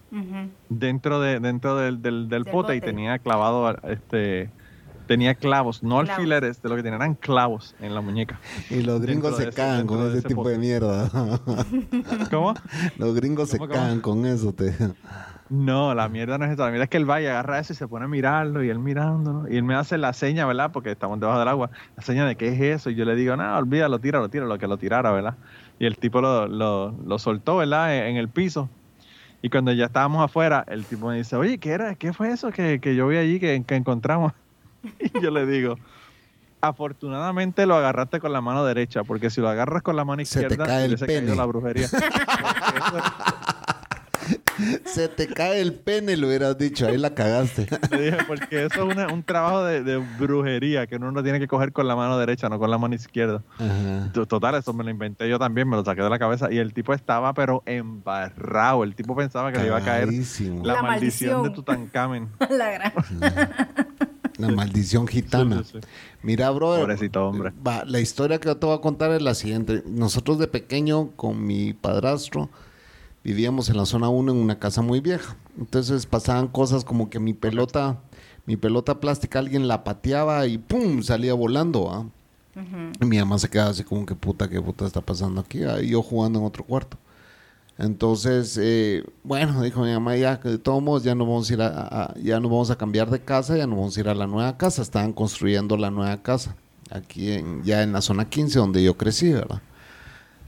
[0.69, 4.49] dentro de dentro del, del, pote, y tenía clavado este
[5.07, 8.39] tenía clavos, no alfileres, de lo que tenían eran clavos en la muñeca.
[8.69, 11.09] Y los gringos se cagan con ese, tipo de mierda.
[12.31, 12.53] ¿Cómo?
[12.97, 14.53] Los gringos se cagan con eso.
[14.53, 14.73] Te...
[15.53, 16.63] No, la mierda no es esa.
[16.63, 18.69] La mierda es que él va y agarra eso y se pone a mirarlo y
[18.69, 19.47] él mirándolo.
[19.47, 20.71] Y él me hace la seña, ¿verdad?
[20.71, 21.69] Porque estamos debajo del agua.
[21.95, 22.89] La seña de qué es eso.
[22.89, 25.35] Y yo le digo, no, olvídalo, tíralo, tíralo, que lo tirara, ¿verdad?
[25.77, 27.93] Y el tipo lo, lo, soltó, ¿verdad?
[27.93, 28.67] E, en, el piso.
[29.43, 31.93] Y cuando ya estábamos afuera, el tipo me dice, oye, ¿qué era?
[31.93, 34.33] ¿Qué fue eso que, yo vi allí que, encontramos?
[34.99, 35.77] y yo le digo,
[36.61, 40.49] afortunadamente lo agarraste con la mano derecha, porque si lo agarras con la mano izquierda,
[40.49, 41.35] se te cae el pene.
[41.35, 41.87] la brujería.
[44.85, 47.67] Se te cae el pene, lo hubieras dicho, ahí la cagaste.
[47.91, 51.71] Le dije, porque eso es un trabajo de, brujería que uno no tiene que coger
[51.71, 53.41] con la mano derecha, no con la mano izquierda.
[54.27, 56.73] Total, eso me lo inventé yo también, me lo saqué de la cabeza y el
[56.73, 58.83] tipo estaba pero embarrado.
[58.83, 60.09] El tipo pensaba que le iba a caer
[60.63, 61.43] la, maldición.
[61.43, 62.29] de Tutankamen.
[62.49, 62.93] la gran.
[64.37, 65.63] La maldición gitana.
[66.21, 66.75] Mira, bro.
[66.75, 67.53] Pobrecito hombre.
[67.85, 69.83] la historia que te voy a contar es la siguiente.
[69.85, 72.49] Nosotros de pequeño, con mi padrastro,
[73.23, 75.35] vivíamos en la zona 1 en una casa muy vieja.
[75.57, 77.99] Entonces pasaban cosas como que mi pelota,
[78.45, 81.01] mi pelota plástica, alguien la pateaba y ¡pum!
[81.03, 82.09] salía volando.
[82.99, 85.61] Mi mamá se quedaba así como que puta, qué puta está pasando aquí.
[85.81, 86.97] Y yo jugando en otro cuarto.
[87.77, 91.61] Entonces, eh, bueno, dijo mi mamá, ya de todos modos ya no vamos a ir
[91.61, 94.27] a, ya no vamos a cambiar de casa, ya no vamos a ir a la
[94.27, 94.81] nueva casa.
[94.81, 96.55] Estaban construyendo la nueva casa
[96.91, 99.61] aquí en, ya en la zona 15 donde yo crecí, ¿verdad?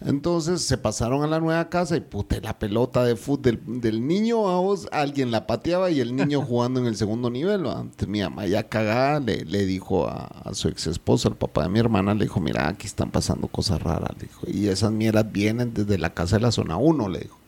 [0.06, 4.48] Entonces se pasaron a la nueva casa y puta, la pelota de fútbol del, niño
[4.50, 7.62] a vos, alguien la pateaba y el niño jugando en el segundo nivel.
[7.66, 11.70] Entonces mi mamá ya cagada le, le dijo a, su ex esposo, el papá de
[11.70, 14.12] mi hermana, le dijo, mira, aquí están pasando cosas raras.
[14.20, 17.40] dijo, y esas mieras vienen desde la casa de la zona 1, le dijo.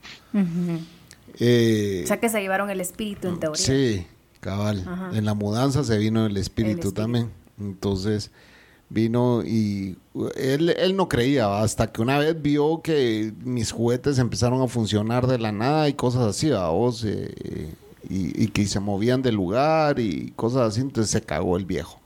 [1.39, 3.63] Eh, o sea que se llevaron el espíritu en teoría.
[3.63, 4.08] Sí,
[4.39, 4.84] cabal.
[5.13, 6.91] En la mudanza se vino el espíritu.
[6.91, 7.30] también.
[7.60, 8.32] Entonces
[8.89, 9.97] vino y
[10.36, 15.28] él, él, no creía hasta que una vez vio que mis juguetes empezaron a funcionar
[15.28, 17.73] de la nada y cosas así, vos, eh,
[18.10, 22.00] y, que se movían del lugar y cosas así, entonces se cagó el viejo.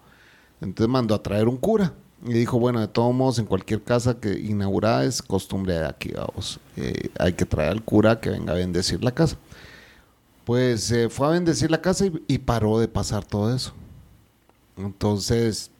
[0.59, 1.93] Entonces mandó a traer un cura
[2.25, 6.59] y dijo, bueno, de todos modos, en cualquier casa que inaugurada costumbre de aquí, vamos,
[6.77, 9.37] eh, hay que traer al cura que venga a bendecir la casa.
[10.45, 13.73] Pues fue a bendecir la casa y paró de pasar todo eso.
[14.77, 15.70] Entonces,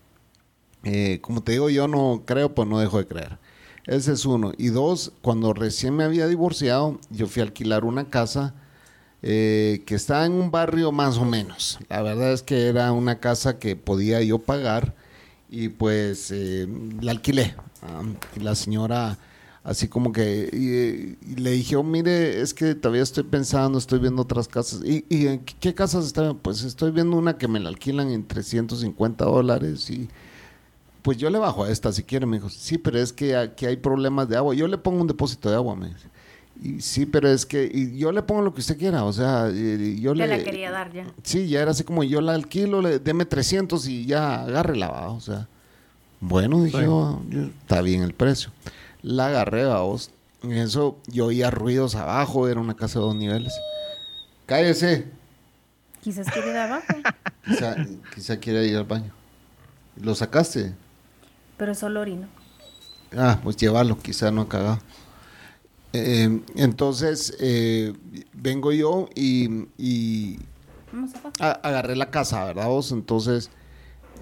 [0.84, 3.38] eh, como te digo, yo no creo, pues no dejo de creer.
[3.86, 4.54] Ese es uno.
[4.58, 8.54] Y dos, cuando recién me había divorciado, yo fui a alquilar una casa
[9.22, 11.80] eh, que estaba en un barrio más o menos.
[11.90, 14.96] La verdad es que era una casa que podía yo pagar
[15.50, 16.68] y pues eh,
[17.02, 17.56] la alquilé.
[18.36, 19.18] y la señora
[19.64, 24.48] así como que le dije, oh, mire, es que todavía estoy pensando, estoy viendo otras
[24.48, 24.82] casas.
[24.84, 26.38] ¿Y, y qué casas están?
[26.40, 30.10] Pues estoy viendo una que me la alquilan en 350 dólares y
[31.02, 32.26] pues yo le bajo a esta si quiere.
[32.26, 34.56] Me dijo, sí, pero es que aquí hay problemas de agua.
[34.56, 36.10] Yo le pongo un depósito de agua, me dice.
[36.62, 39.50] Y sí, pero es que y yo le pongo lo que usted quiera, o sea,
[39.50, 40.28] yo le...
[40.28, 41.08] la quería dar ya.
[41.24, 45.20] Sí, ya era así como yo la alquilo, le, deme 300 y ya agárrela, o
[45.20, 45.48] sea.
[46.20, 47.20] Bueno, dije yo,
[47.62, 48.52] está bien el precio.
[49.02, 50.12] La agarré, vos.
[50.44, 53.54] En eso yo oía ruidos abajo, era una casa de dos niveles.
[54.46, 55.08] Cállese.
[56.02, 56.94] Quizás quiere ir abajo.
[57.46, 57.76] Quizá,
[58.14, 59.12] quizá quiere ir al baño.
[59.96, 60.76] ¿Lo sacaste?
[61.62, 62.28] Pero solo orino.
[63.16, 64.80] Ah, pues llévalo, quizá no ha cagado.
[65.94, 67.94] Eh, entonces, eh,
[68.34, 70.40] vengo yo y, y
[71.38, 72.92] agarré la casa, ¿verdad vos?
[72.92, 73.52] Entonces,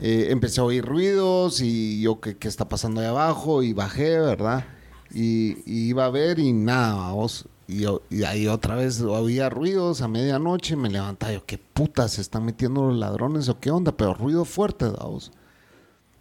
[0.02, 3.63] eh, empecé a oír ruidos y yo, ¿qué, qué está pasando ahí abajo?
[3.63, 4.65] Y bajé, ¿verdad?
[5.10, 7.47] Y, iba a ver y nada, vos.
[7.69, 12.19] Y, y, ahí otra vez había ruidos a medianoche, me levantaba yo, ¿qué puta se
[12.19, 13.93] están metiendo los ladrones o qué onda?
[13.93, 15.32] Pero ruido fuerte, vos.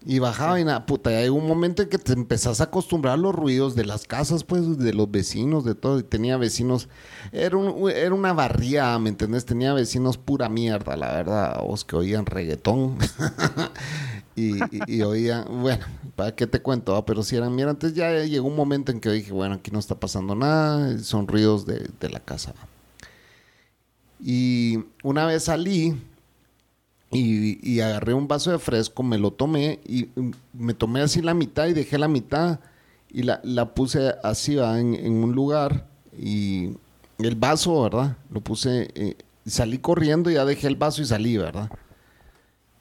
[0.07, 3.15] Y bajaba y nada, puta, y hay un momento en que te empezás a acostumbrar
[3.15, 5.99] a los ruidos de las casas, pues, de los vecinos, de todo.
[5.99, 6.89] Y tenía vecinos,
[7.33, 9.45] era, un, era una barriada, ¿me entendés?
[9.45, 12.97] Tenía vecinos pura mierda, la verdad, vos que oían reggaetón.
[14.37, 15.85] y, oían, bueno,
[16.15, 17.05] ¿para qué te cuento?
[17.05, 19.81] Pero si eran mierda, entonces ya llegó un momento en que dije, bueno, aquí no
[19.81, 22.55] está pasando nada, son ruidos de, de la casa.
[24.21, 25.97] Y una vez salí
[27.11, 30.09] y, agarré un vaso de fresco, me lo tomé y
[30.53, 32.61] me tomé así la mitad y dejé la mitad
[33.11, 35.87] y la, puse así En, un lugar
[36.18, 36.75] y
[37.18, 38.16] el vaso, ¿verdad?
[38.31, 39.16] Lo puse, eh,
[39.47, 41.71] salí corriendo, ya dejé el vaso y salí, ¿verdad?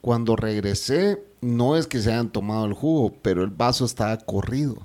[0.02, 4.76] Cuando regresé, no es que se hayan tomado el jugo, pero el vaso estaba corrido,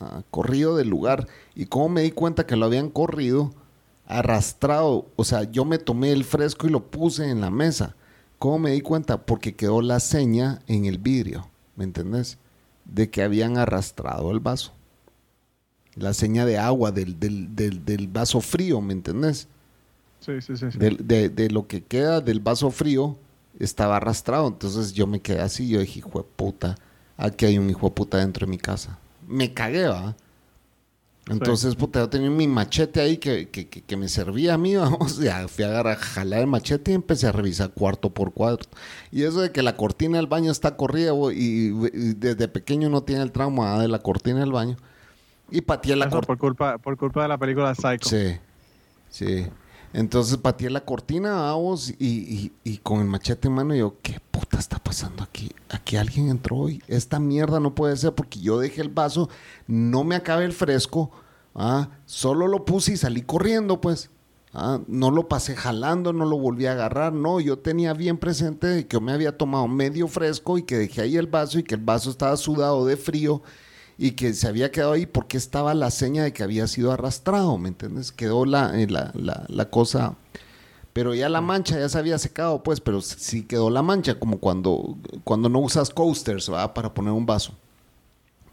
[0.00, 1.28] ah, corrido del lugar.
[1.54, 3.52] Y como me di cuenta que lo habían corrido,
[4.04, 7.94] arrastrado, o sea, yo me tomé el fresco y lo puse en la mesa
[8.38, 9.18] ¿Cómo me di cuenta?
[9.26, 12.38] Porque quedó la seña en el vidrio, ¿me entendés?
[12.84, 14.72] De que habían arrastrado el vaso.
[15.96, 19.48] La seña de agua del, del, vaso frío, ¿me entendés?
[20.20, 20.66] Sí, sí, sí.
[20.78, 23.16] De, de, lo que queda del vaso frío
[23.58, 24.46] estaba arrastrado.
[24.46, 25.68] Entonces yo me quedé así.
[25.68, 26.76] Yo dije, hijo de puta,
[27.16, 28.98] aquí hay un hijo de puta dentro de mi casa.
[29.26, 30.14] Me cagué, ¿va?
[31.28, 35.18] Entonces, puta, yo tenía mi machete ahí que, que, me servía a mí, vamos.
[35.18, 38.68] Ya fui a agarrar, jalar el machete y empecé a revisar cuarto por cuarto.
[39.10, 41.70] Y eso de que la cortina del baño está corrida, y,
[42.14, 44.76] desde pequeño no tiene el trauma de la cortina del baño.
[45.50, 46.26] Y pateé la cortina.
[46.26, 48.08] Por culpa, por culpa de la película Psycho.
[48.08, 48.36] Sí,
[49.10, 49.46] sí.
[49.92, 52.50] Entonces pateé la cortina a vos y,
[52.82, 55.50] con el machete en mano yo, ¿qué puta está pasando aquí?
[55.70, 59.28] Aquí alguien entró y esta mierda no puede ser porque yo dejé el vaso,
[59.66, 61.10] no me acabé el fresco,
[61.54, 61.88] ¿ah?
[62.04, 64.10] solo lo puse y salí corriendo pues.
[64.52, 64.80] ¿ah?
[64.86, 68.94] No lo pasé jalando, no lo volví a agarrar, no, yo tenía bien presente que
[68.94, 71.82] yo me había tomado medio fresco y que dejé ahí el vaso y que el
[71.82, 73.42] vaso estaba sudado de frío
[73.98, 77.58] y que se había quedado ahí porque estaba la seña de que había sido arrastrado,
[77.58, 78.12] ¿me entiendes?
[78.12, 79.12] Quedó la, eh, la,
[79.48, 80.14] la, cosa,
[80.92, 84.38] pero ya la mancha ya se había secado, pues, pero sí quedó la mancha, como
[84.38, 86.72] cuando, cuando no usas coasters, ¿va?
[86.72, 87.54] Para poner un vaso.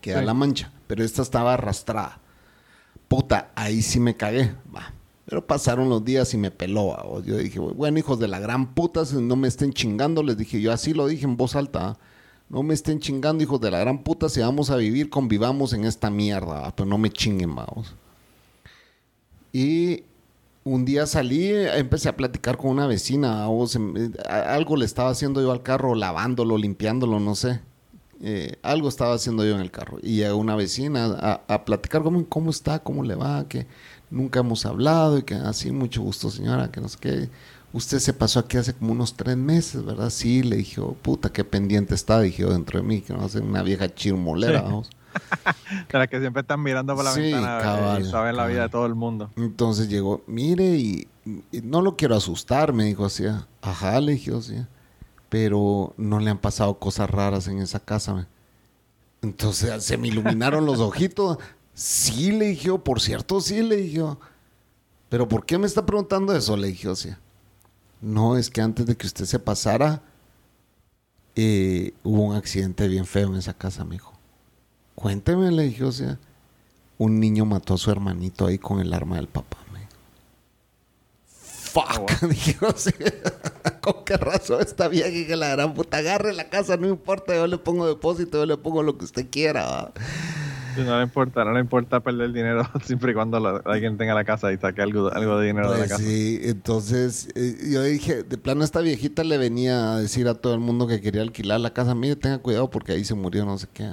[0.01, 2.19] Queda la mancha, pero esta estaba arrastrada.
[3.07, 4.93] Puta, ahí sí me cagué, va.
[5.25, 7.21] Pero pasaron los días y me peló.
[7.23, 10.21] Yo dije, bueno, hijos de la gran puta, no me estén chingando.
[10.21, 11.97] Les dije, yo así lo dije en voz alta.
[12.49, 14.29] No me estén chingando, hijos de la gran puta.
[14.29, 16.73] Si vamos a vivir, convivamos en esta mierda.
[16.75, 17.95] Pero no me chinguen, vamos.
[19.51, 20.03] Y
[20.63, 23.45] un día salí, empecé a platicar con una vecina.
[23.45, 27.61] algo le estaba haciendo yo al carro, lavándolo, limpiándolo, no sé.
[28.21, 29.97] Eh, algo estaba haciendo yo en el carro.
[30.01, 33.67] Y llegó una vecina a, platicar cómo, cómo está, cómo le va, que
[34.09, 37.29] nunca hemos hablado y que así, mucho gusto señora, que no sé qué
[37.75, 40.09] usted se pasó aquí hace como unos tres meses, ¿verdad?
[40.09, 43.39] Sí, le dije, oh, puta, qué pendiente está, dije dentro de mí, que no sé,
[43.39, 44.89] una vieja chirmolera, vamos.
[45.91, 48.85] de la que siempre están mirando por la ventana y saben la vida de todo
[48.85, 49.29] el mundo.
[49.35, 51.07] Entonces llegó, mire, y,
[51.63, 53.25] no lo quiero asustar, me dijo así.
[53.61, 54.55] Ajá, le dije así.
[55.27, 58.27] Pero no le han pasado cosas raras en esa casa.
[59.21, 61.39] Entonces se me iluminaron los ojitos.
[61.73, 64.01] Sí, le dije, por cierto, sí, le dije.
[65.09, 66.55] Pero ¿por qué me está preguntando eso?
[66.55, 67.09] Le dije, así.
[68.05, 70.03] No, es que antes de que usted se pasara,
[71.35, 74.13] eh, hubo un accidente bien feo en esa casa, mijo.
[74.93, 76.19] Cuénteme, le dije, o sea,
[76.99, 79.57] un niño mató a su hermanito ahí con el arma del papá.
[79.73, 79.87] Me
[81.25, 82.93] Fuck, oh, dije, o sea,
[83.81, 86.77] ¿con qué razón está bien la gran puta agarre la casa?
[86.77, 89.91] No importa, yo le pongo depósito, yo le pongo lo que usted quiera
[90.85, 94.51] no le importa, no le importa perder dinero siempre y cuando alguien tenga la casa
[94.51, 96.03] y saque algo, algo de dinero de la pues casa.
[96.03, 100.53] Sí, entonces eh, yo dije, de plano esta viejita le venía a decir a todo
[100.53, 101.95] el mundo que quería alquilar la casa.
[101.95, 103.91] Mire, tenga cuidado porque ahí se murió no sé qué.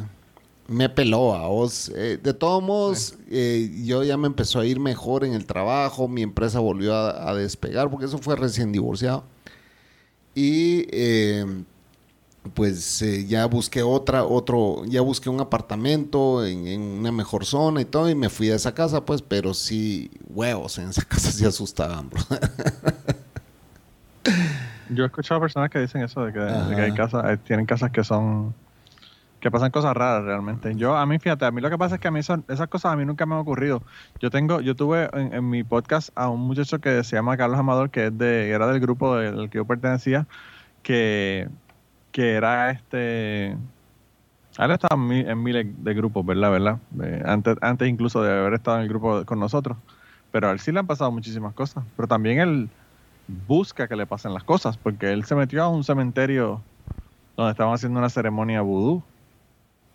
[0.69, 1.93] Me peló a vos.
[1.95, 6.09] Eh, de todos modos, eh, yo ya me empezó a ir mejor en el trabajo,
[6.09, 9.25] mi empresa volvió a, a despegar porque eso fue recién divorciado.
[10.35, 10.87] Y
[12.55, 17.85] pues eh, ya busqué otra, otro, ya busqué un apartamento en, una mejor zona y
[17.85, 21.45] todo, y me fui a esa casa, pues, pero sí, huevos, en esa casa sí
[21.45, 22.21] asustaban, bro.
[24.91, 28.05] Yo he escuchado personas que dicen eso, de que, hay casas, eh, tienen casas que
[28.05, 28.53] son,
[29.41, 30.75] que pasan cosas raras realmente.
[30.75, 32.69] Yo, a mí, fíjate, a mí lo que pasa es que a mí son, esas
[32.69, 33.83] cosas a mí nunca me han ocurrido.
[34.21, 37.59] Yo tengo, yo tuve en, en mi podcast a un muchacho que se llama Carlos
[37.59, 40.27] Amador, que es de, era del grupo del que yo pertenecía,
[40.83, 41.49] que
[42.13, 43.57] que era este...
[44.59, 46.51] Ahora estaba en miles de grupos, ¿verdad?
[46.51, 46.79] ¿verdad?
[47.25, 49.79] antes, antes incluso de haber estado en el grupo con nosotros.
[50.31, 51.85] Pero a él sí le han pasado muchísimas cosas.
[51.97, 52.69] Pero también él
[53.49, 56.61] busca que le pasen las cosas, porque él se metió a un cementerio
[57.37, 59.03] donde estaban haciendo una ceremonia vudú.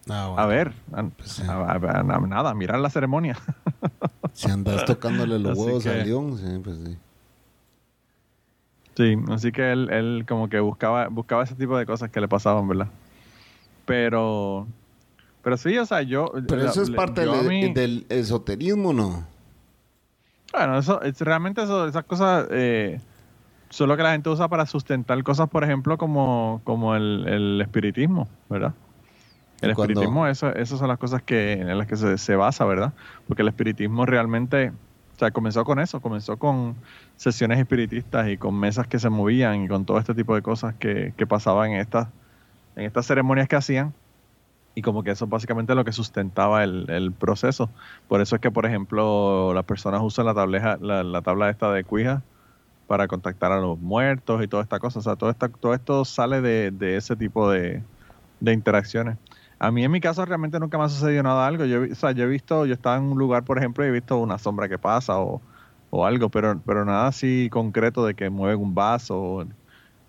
[0.10, 0.74] Ah, a ver,
[1.18, 3.38] pues nada, mirar la ceremonia.
[4.34, 6.98] Si andas tocándole los huevos al león, sí, pues sí.
[8.98, 12.28] Sí, así que él, él como que buscaba, buscaba ese tipo de cosas que le
[12.28, 12.88] pasaban, ¿verdad?
[13.86, 14.66] Pero,
[15.44, 16.32] pero sí, o sea, yo...
[16.48, 19.24] Pero eso es parte del, esoterismo, ¿no?
[20.52, 23.00] Bueno, eso, es, realmente eso, esas cosas eh,
[23.70, 28.28] son lo que la gente usa para sustentar cosas, por ejemplo, como, como el, espiritismo,
[28.50, 28.74] ¿verdad?
[29.62, 32.94] El espiritismo, eso, esas son las cosas que, en las que se, se basa, ¿verdad?
[33.28, 34.72] Porque el espiritismo realmente
[35.18, 36.76] o sea, comenzó con eso, comenzó con
[37.16, 40.76] sesiones espiritistas y con mesas que se movían y con todo este tipo de cosas
[40.76, 42.10] que, pasaban en estas,
[42.76, 43.96] en estas ceremonias que hacían.
[44.76, 47.72] Y como que eso es básicamente lo que sustentaba el, proceso.
[48.08, 51.84] Por eso es que, por ejemplo, las personas usan la, tableja, la, tabla esta de
[51.84, 52.22] cuija
[52.86, 55.00] para contactar a los muertos y toda esta cosa.
[55.00, 57.82] O sea, todo, esta, todo esto sale de, ese tipo de,
[58.40, 59.18] de interacciones.
[59.60, 61.66] A mí en mi caso realmente nunca me ha sucedido nada algo.
[61.66, 63.92] Yo, o sea, yo he visto, yo estaba en un lugar, por ejemplo, y he
[63.92, 65.42] visto una sombra que pasa o,
[66.06, 69.46] algo, pero, pero nada así concreto de que mueven un vaso o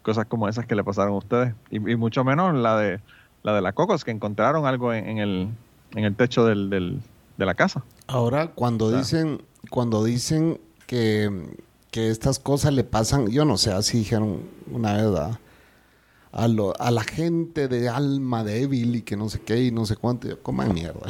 [0.03, 1.55] cosas como esas que le pasaron a ustedes.
[1.71, 3.01] Y, mucho menos la de
[3.43, 5.49] la de la Cocos, que encontraron algo en, el,
[5.95, 7.01] en el techo del, del,
[7.39, 7.83] de la casa.
[8.07, 9.41] Ahora, cuando dicen,
[9.71, 11.31] cuando dicen que,
[11.91, 15.39] que estas cosas le pasan, yo no sé, así dijeron una ¿verdad?
[16.33, 19.87] A, lo, a la gente de alma débil y que no sé qué y no
[19.87, 20.41] sé cuánto.
[20.43, 21.01] Coman mierda.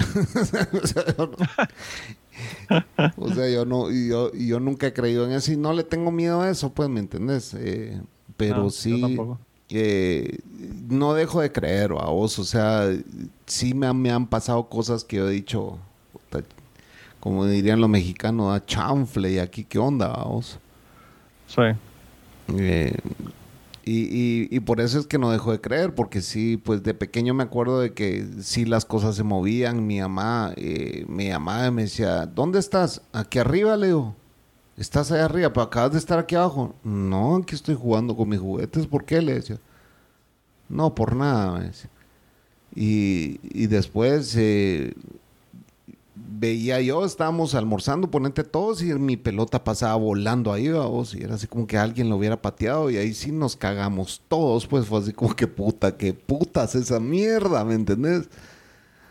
[3.16, 6.12] o sea, yo no, yo, yo nunca he creído en eso y no le tengo
[6.12, 7.54] miedo a eso, pues, ¿me entendés?
[7.54, 8.00] Eh,
[8.36, 9.18] pero sí,
[9.70, 10.38] eh,
[10.88, 12.88] no dejo de creer a vos, o sea,
[13.46, 15.78] sí me, me, han pasado cosas que yo he dicho,
[17.20, 20.58] como dirían los mexicanos, a chanfle, y aquí, ¿qué onda, vos?
[21.48, 21.62] Sí.
[22.56, 22.96] Eh,
[23.90, 27.42] y, por eso es que no dejo de creer, porque sí, pues de pequeño me
[27.44, 29.86] acuerdo de que sí las cosas se movían.
[29.86, 30.54] Mi mamá
[31.06, 33.02] me llamaba y me decía, ¿dónde estás?
[33.12, 34.14] Aquí arriba, Leo.
[34.76, 35.52] ¿Estás allá arriba?
[35.52, 36.74] ¿Pero acabas de estar aquí abajo?
[36.84, 38.86] No, aquí estoy jugando con mis juguetes.
[38.86, 39.22] ¿Por qué?
[39.22, 39.58] Le decía.
[40.68, 41.90] No, por nada, me decía.
[42.74, 44.94] Y, y después eh,
[46.38, 51.34] veía yo, estábamos almorzando, ponente todos y mi pelota pasaba volando ahí, vamos, y era
[51.34, 55.00] así como que alguien lo hubiera pateado y ahí sí nos cagamos todos, pues fue
[55.00, 58.28] así como que puta, que putas esa mierda, ¿me entendés?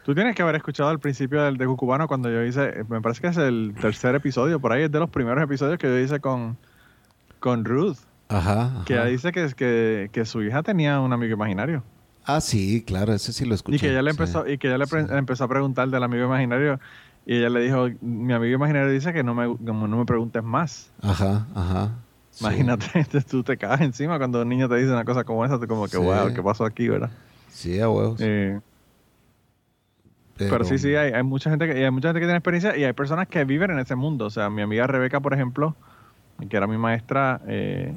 [0.05, 3.21] Tú tienes que haber escuchado al principio del de Cucubano cuando yo hice, me parece
[3.21, 6.21] que es el tercer episodio, por ahí es de los primeros episodios que yo hice
[6.21, 6.57] con,
[7.39, 7.97] con Ruth.
[8.30, 8.84] Ajá.
[8.86, 11.84] Que dice que, que, que su hija tenía un amigo imaginario.
[12.25, 13.78] Ah, sí, claro, ese sí lo escuché.
[13.78, 16.78] Y que ella le empezó, y que ella le empezó a preguntar del amigo imaginario
[17.28, 20.89] y ella le dijo, mi amigo imaginario dice que no me, no me preguntes más.
[21.01, 21.91] Ajá, ajá.
[22.39, 25.67] Imagínate, tú te caes encima cuando un niño te dice una cosa como esa, tú
[25.67, 27.09] como que, wow, ¿qué pasó aquí, verdad?
[27.49, 28.21] Sí, a huevos.
[28.21, 28.61] Eh,
[30.38, 30.63] pero...
[30.63, 32.93] sí, sí, hay, hay, mucha gente que, hay mucha gente que tiene experiencia y hay
[32.93, 34.25] personas que viven en ese mundo.
[34.25, 35.75] O sea, mi amiga Rebeca, por ejemplo,
[36.49, 37.91] que era mi maestra, eh,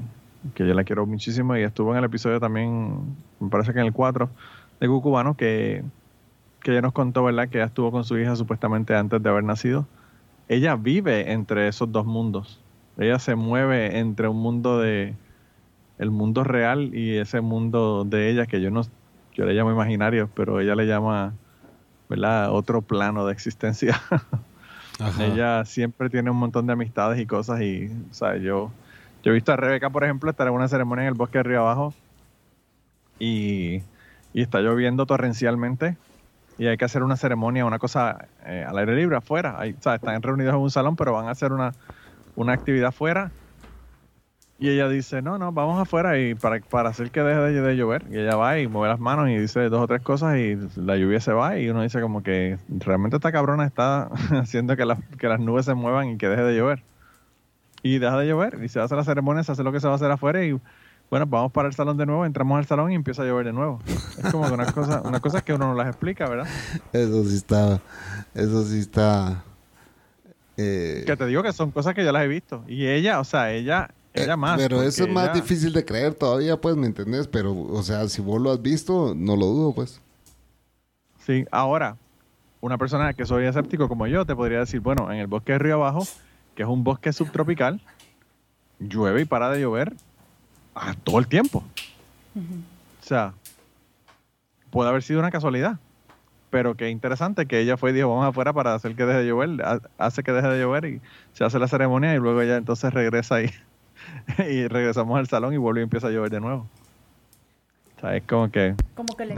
[0.55, 3.87] que yo la quiero muchísimo y estuvo en el episodio también, me parece que en
[3.87, 4.29] el 4
[4.81, 5.85] de Cucubano, que
[6.61, 7.49] que ella nos contó, ¿verdad?
[7.49, 9.87] Que ella estuvo con su hija supuestamente antes de haber nacido.
[10.49, 12.61] Ella vive entre esos dos mundos.
[12.99, 15.15] Ella se mueve entre un mundo de
[15.99, 18.83] el mundo real y ese mundo de ella que yo no
[19.35, 21.35] yo le llamo imaginario, pero ella le llama,
[22.09, 22.53] ¿verdad?
[22.53, 24.01] Otro plano de existencia.
[25.21, 28.71] ella siempre tiene un montón de amistades y cosas y, o sea, yo
[29.23, 31.45] yo he visto a Rebeca, por ejemplo, estar en una ceremonia en el bosque de
[31.45, 31.95] Río Abajo
[33.19, 33.83] y,
[34.33, 35.97] y está lloviendo torrencialmente
[36.61, 39.55] y hay que hacer una ceremonia, una cosa eh, al aire libre, afuera.
[39.59, 41.73] Ahí, o sea, están reunidos en un salón, pero van a hacer una,
[42.37, 43.33] una actividad afuera.
[44.59, 48.05] Y ella dice, no, no, vamos afuera y para, para hacer que deje de, llover.
[48.11, 50.99] Y ella va y mueve las manos y dice dos o tres cosas y la
[50.99, 54.03] lluvia se va y uno dice como que realmente esta cabrona está
[54.33, 54.87] haciendo que,
[55.17, 56.83] que las nubes se muevan y que deje de llover.
[57.83, 59.95] Y deja de llover y se hace la ceremonia, se hace lo que se va
[59.95, 60.61] a hacer afuera y
[61.11, 63.53] bueno, vamos para el salón de nuevo, entramos al salón y empieza a llover de
[63.53, 63.81] nuevo.
[64.17, 66.47] Es como que una cosa, una cosa que uno no las explica, ¿verdad?
[66.93, 67.81] Eso sí está,
[68.33, 69.43] eso sí está.
[70.57, 72.63] Eh, que te digo que son cosas que yo las he visto.
[72.69, 74.57] Y ella, o sea, ella, eh, ella más.
[74.57, 77.27] Pero eso es más difícil de creer todavía, pues, ¿me entendés?
[77.27, 80.01] Pero, o sea, si vos lo has visto, no lo dudo, pues.
[81.27, 81.97] Sí, ahora,
[82.61, 85.59] una persona que soy escéptico como yo te podría decir, bueno, en el bosque de
[85.59, 86.07] Río Abajo,
[86.55, 87.81] que es un bosque subtropical,
[88.79, 89.97] llueve y para de llover
[91.05, 91.65] todo el tiempo.
[92.37, 93.35] O sea,
[94.71, 95.79] puede haber sido una casualidad.
[96.51, 99.27] Pero qué interesante que ella fue y dijo, vamos afuera para hacer que deje de
[99.29, 99.51] llover.
[99.99, 101.01] Hace que deje de llover y
[101.33, 103.51] se hace la ceremonia y luego ella entonces regresa ahí.
[104.39, 106.67] y regresamos al salón y vuelve y empieza a llover de nuevo.
[107.97, 108.75] O sea, es como que...
[108.97, 109.35] Como que le,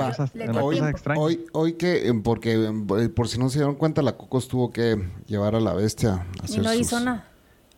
[0.58, 0.80] hoy,
[1.16, 4.70] hoy, hoy, que, em, porque em, por si no se dieron cuenta, la Cocos tuvo
[4.70, 7.31] que llevar a la bestia a hacer Y no hizo nada.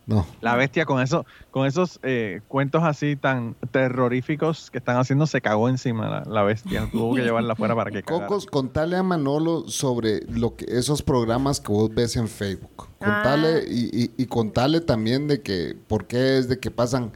[0.07, 0.27] No.
[0.41, 5.41] La bestia con eso, con esos eh, cuentos así tan terroríficos que están haciendo se
[5.41, 6.89] cagó encima la, bestia.
[6.93, 11.61] Tuvo que llevarla afuera para que Cocos, contale a Manolo sobre lo que esos programas
[11.61, 12.89] que vos ves en Facebook.
[12.99, 13.67] Contale ah.
[13.67, 17.13] y, y, contale también de que por qué es de que pasan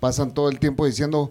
[0.00, 1.30] pasan todo el tiempo diciendo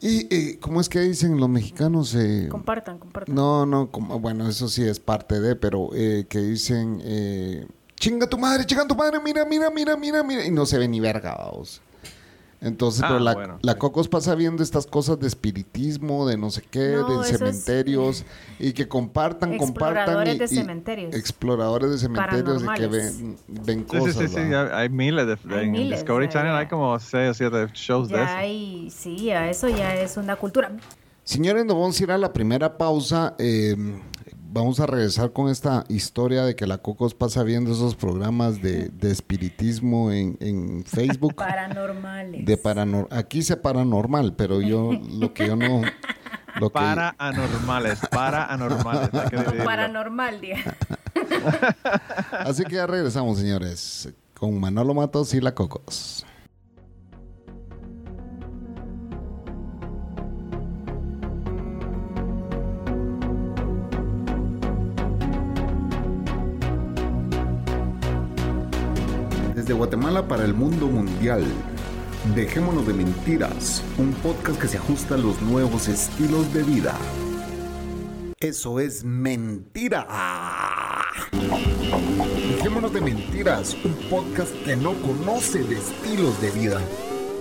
[0.00, 3.34] y, cómo es que dicen los mexicanos eh, compartan, compartan.
[3.34, 7.00] No, no, bueno, eso sí es parte de, pero eh, que dicen
[7.96, 10.44] chinga tu madre, chinga tu madre, mira, mira, mira, mira, mira.
[10.44, 11.82] Y no se ve ni verga, vamos.
[12.60, 16.80] Entonces, pero ah, la, Cocos pasa viendo estas cosas de espiritismo, de no sé qué,
[16.80, 18.24] de cementerios,
[18.58, 19.98] y que compartan, compartan.
[19.98, 21.14] Exploradores de cementerios.
[21.14, 24.16] Exploradores de cementerios y que ven, ven cosas.
[24.16, 25.26] Sí, sí, sí, hay miles.
[25.26, 28.32] De, en Discovery Channel hay como 6 o 7 shows de eso.
[28.34, 30.72] Hay, sí, eso ya es una cultura.
[31.24, 33.34] Señores, nos vamos a ir a la primera pausa.
[33.38, 33.76] Eh,
[34.56, 38.90] vamos a regresar con esta historia de que la Cocos pasa viendo esos programas de,
[39.02, 41.34] espiritismo en, Facebook.
[41.36, 42.44] Paranormales.
[42.44, 45.82] De paranor Aquí se paranormal, pero yo lo que yo no...
[46.58, 49.10] Lo para anormales, para anormales.
[49.62, 50.56] Paranormal, día.
[52.32, 56.24] Así que ya regresamos, señores, con Manolo Matos y la Cocos.
[69.66, 71.42] Desde Guatemala para el mundo mundial.
[72.36, 76.96] Dejémonos de mentiras, un podcast que se ajusta a los nuevos estilos de vida.
[78.38, 80.06] Eso es mentira.
[82.48, 86.80] Dejémonos de mentiras, un podcast que no conoce de estilos de vida.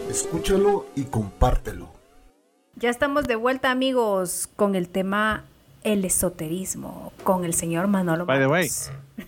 [0.10, 1.92] Escúchalo y compártelo.
[2.76, 5.44] Ya estamos de vuelta amigos con el tema
[5.86, 8.26] el esoterismo con el señor Manolo.
[8.26, 8.68] By the way,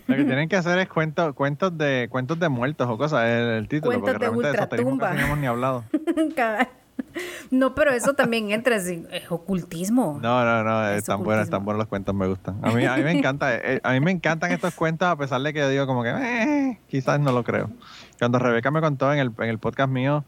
[0.08, 3.48] lo que tienen que hacer es cuentos, cuentos de cuentos de muertos o cosas, el,
[3.48, 4.00] el título.
[4.00, 5.14] Cuentos porque de ultratumba.
[5.14, 5.84] no hemos ni hablado.
[7.52, 10.18] no, pero eso también entra en ocultismo.
[10.20, 12.58] No, no, no, están buenos, están buenos los cuentos, me gustan.
[12.62, 15.40] A mí, a mí me encanta, eh, a mí me encantan estos cuentos a pesar
[15.40, 17.70] de que yo digo como que eh, quizás no lo creo.
[18.18, 20.24] Cuando Rebeca me contó en el, en el podcast mío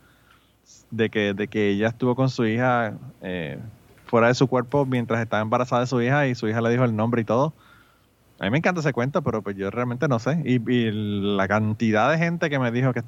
[0.93, 3.59] de que, de que ella estuvo con su hija eh,
[4.11, 6.85] fuera de su cuerpo mientras estaba embarazada de su hija y su hija le dijo
[6.85, 7.55] el nombre y todo.
[8.41, 10.43] A mí me encanta ese cuento, pero pues yo realmente no sé.
[10.45, 10.59] Y,
[11.37, 13.03] la cantidad de gente que me dijo que,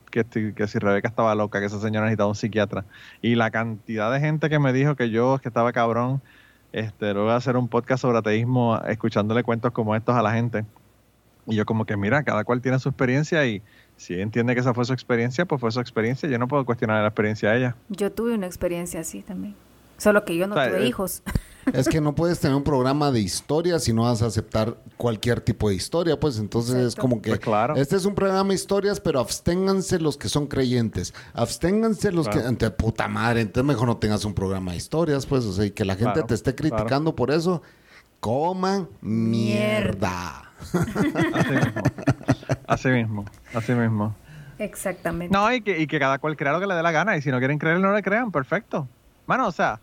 [0.55, 2.85] que, si Rebeca estaba loca, que esa señora necesitaba un psiquiatra.
[3.23, 6.21] Y la cantidad de gente que me dijo que yo, que estaba cabrón,
[6.73, 10.65] este, luego a hacer un podcast sobre ateísmo, escuchándole cuentos como estos a la gente.
[11.47, 13.63] Y yo como que, mira, cada cual tiene su experiencia y
[13.97, 16.29] si entiende que esa fue su experiencia, pues fue su experiencia.
[16.29, 17.77] Yo no puedo cuestionar la experiencia de ella.
[17.89, 19.55] Yo tuve una experiencia así también.
[19.99, 21.23] Solo que yo no tuve hijos.
[21.73, 25.41] Es que no puedes tener un programa de historia si no vas a aceptar cualquier
[25.41, 27.77] tipo de historia, pues entonces es como que pues claro.
[27.77, 32.41] este es un programa de historias, pero absténganse los que son creyentes, absténganse los que
[32.41, 35.71] ante puta madre, entonces mejor no tengas un programa de historias, pues, o sea, y
[35.71, 37.63] que la gente te esté criticando por eso,
[38.21, 40.51] coman mierda.
[42.67, 43.25] Así mismo,
[43.55, 44.15] así mismo,
[44.59, 45.33] Exactamente.
[45.33, 47.23] No, y que, y que cada cual crea lo que le dé la gana, y
[47.23, 48.89] si no quieren creer, no le crean, perfecto.
[49.33, 49.81] Mano, o sea,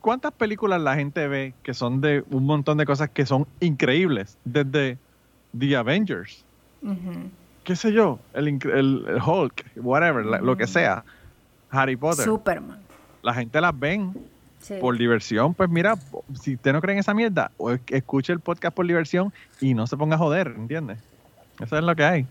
[0.00, 4.38] ¿cuántas películas la gente ve que son de un montón de cosas que son increíbles?
[4.46, 4.96] Desde
[5.58, 6.42] The Avengers,
[7.64, 11.04] qué sé yo, el, el, Hulk, whatever, lo que sea,
[11.68, 12.24] Harry Potter.
[12.24, 12.78] Superman.
[13.20, 14.14] La gente las ven
[14.80, 15.52] por diversión.
[15.52, 15.98] Pues mira,
[16.40, 19.86] si usted no cree en esa mierda, o escuche el podcast por diversión y no
[19.86, 20.98] se ponga a joder, ¿entiendes?
[21.60, 22.26] Eso es lo que hay.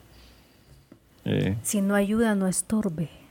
[1.26, 1.55] Eh.
[1.61, 3.24] Si no ayuda, no estorbe.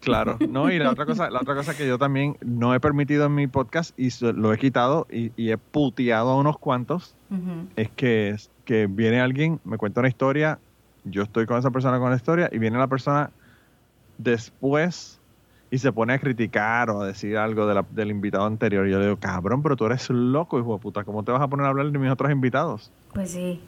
[0.00, 3.26] Claro, no, y la otra cosa, la otra cosa que yo también no he permitido
[3.26, 7.14] en mi podcast y lo he quitado y, he puteado a unos cuantos,
[7.76, 10.58] es que, que viene alguien, me cuenta una historia,
[11.04, 13.30] yo estoy con esa persona con la historia y viene la persona
[14.18, 15.18] después
[15.70, 18.86] y se pone a criticar o a decir algo del invitado anterior.
[18.86, 21.42] Y yo le digo, cabrón, pero tú eres loco, hijo de puta, ¿cómo te vas
[21.42, 22.90] a poner a hablar de mis otros invitados?
[23.12, 23.60] Pues sí.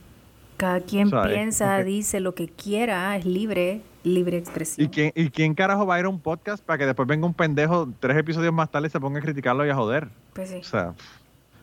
[0.60, 4.86] Cada quien piensa, dice lo que quiera, es libre, libre expresión.
[4.86, 7.24] ¿Y quién, ¿Y quién carajo va a ir a un podcast para que después venga
[7.24, 10.08] un pendejo tres episodios más tarde y se ponga a criticarlo y a joder?
[10.34, 10.56] Pues sí.
[10.56, 10.92] O sea,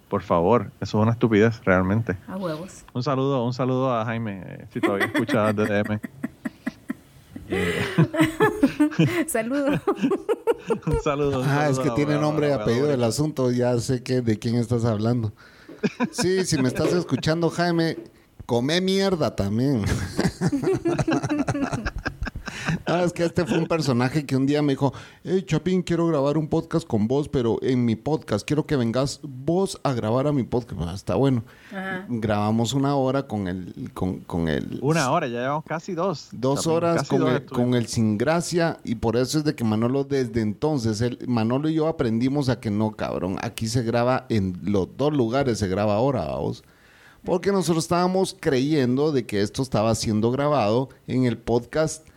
[0.10, 2.18] por favor, eso es una estupidez, realmente.
[2.28, 2.86] A huevos.
[2.92, 6.00] Un saludo, un saludo a Jaime, eh, si todavía escucha DDM.
[7.50, 7.82] Eh.
[9.28, 9.68] saludo.
[10.86, 11.44] un saludo.
[11.46, 14.84] ah, es que tiene nombre y apellido del asunto, ya sé que de quién estás
[14.84, 15.32] hablando.
[16.12, 17.96] Sí, si me estás escuchando, Jaime,
[18.48, 19.86] come mierda también.
[22.86, 24.94] Ah, es que este fue un personaje que un día me dijo,
[25.24, 29.20] hey Chapín, quiero grabar un podcast con vos, pero en mi podcast, quiero que vengas
[29.24, 30.82] vos a grabar a mi podcast.
[30.82, 31.44] Ah, está bueno.
[32.08, 34.80] Grabamos una hora con el, con, con el...
[34.82, 36.30] Una hora, ya llevamos casi dos.
[36.32, 40.04] Dos horas con, el, con el Sin Gracia y por eso es de que Manolo
[40.04, 44.58] desde entonces, el, Manolo y yo aprendimos a que no, cabrón, aquí se graba en
[44.64, 46.64] los dos lugares, se graba ahora, vos.
[47.28, 52.08] Porque nosotros estábamos creyendo de que esto estaba siendo grabado en el podcast.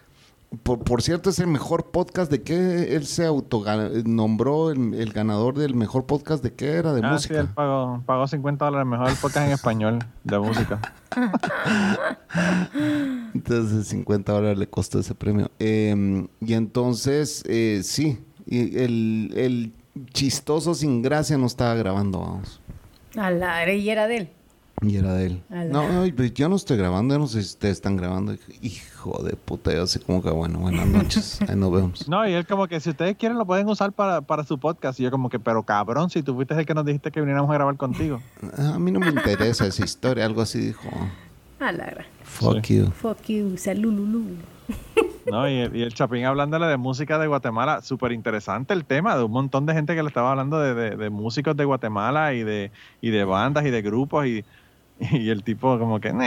[0.63, 5.75] Por, cierto, es el mejor podcast de qué él se autonombró el, el, ganador del
[5.75, 7.35] mejor podcast de qué era de ah, música.
[7.35, 10.81] Sí, él pagó, pagó 50 dólares mejor podcast en español de música.
[13.35, 15.51] entonces 50 dólares le costó ese premio.
[15.59, 19.73] Em, y entonces, eh, sí, y el, el
[20.13, 22.61] chistoso sin gracia no estaba grabando, vamos.
[23.17, 24.31] A la y era de él.
[24.83, 25.43] Y era de él.
[25.71, 25.85] No,
[26.17, 28.35] pues yo no estoy grabando, no sé si ustedes están grabando.
[28.63, 32.09] Hijo de puta, yo así como que bueno, buenas noches, ahí nos vemos.
[32.09, 34.99] No, y él como que si ustedes quieren lo pueden usar para, para su podcast.
[34.99, 37.51] Y yo como que, pero cabrón, si tú fuiste el que nos dijiste que viniéramos
[37.51, 38.23] a grabar contigo.
[38.57, 40.89] A mí no me interesa esa historia, algo así dijo.
[41.59, 41.93] A la
[42.25, 42.91] Fuck you.
[42.91, 44.37] Fuck you, salululu.
[45.31, 49.17] No, y el, y el, Chapín hablándole de música de Guatemala, súper interesante el tema,
[49.17, 52.33] de un montón de gente que le estaba hablando de, de, de músicos de Guatemala
[52.33, 54.45] y de, y de bandas y de grupos y
[55.13, 56.23] Y el tipo como que, no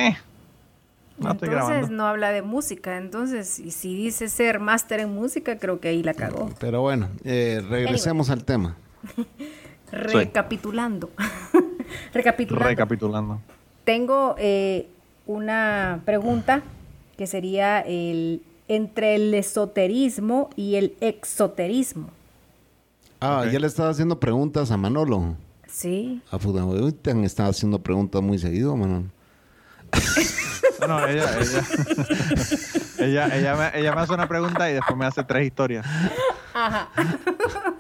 [1.31, 5.89] entonces no habla de música, entonces, y si dice ser máster en música, creo que
[5.89, 6.49] ahí la cagó.
[6.59, 8.75] Pero bueno, eh, regresemos al tema.
[9.91, 11.11] Recapitulando.
[12.13, 12.67] Recapitulando.
[12.67, 13.41] Recapitulando.
[13.83, 14.87] Tengo eh,
[15.27, 16.63] una pregunta
[17.15, 22.09] que sería el entre el esoterismo y el exoterismo.
[23.19, 25.35] Ah, ya le estaba haciendo preguntas a Manolo.
[25.73, 26.21] Sí.
[26.31, 26.37] A
[27.01, 29.05] te han estado haciendo preguntas muy seguido, Manolo.
[30.87, 31.63] no, ella, ella,
[32.99, 35.83] ella, ella, me, ella me hace una pregunta y después me hace tres historias.
[36.53, 36.89] Ajá.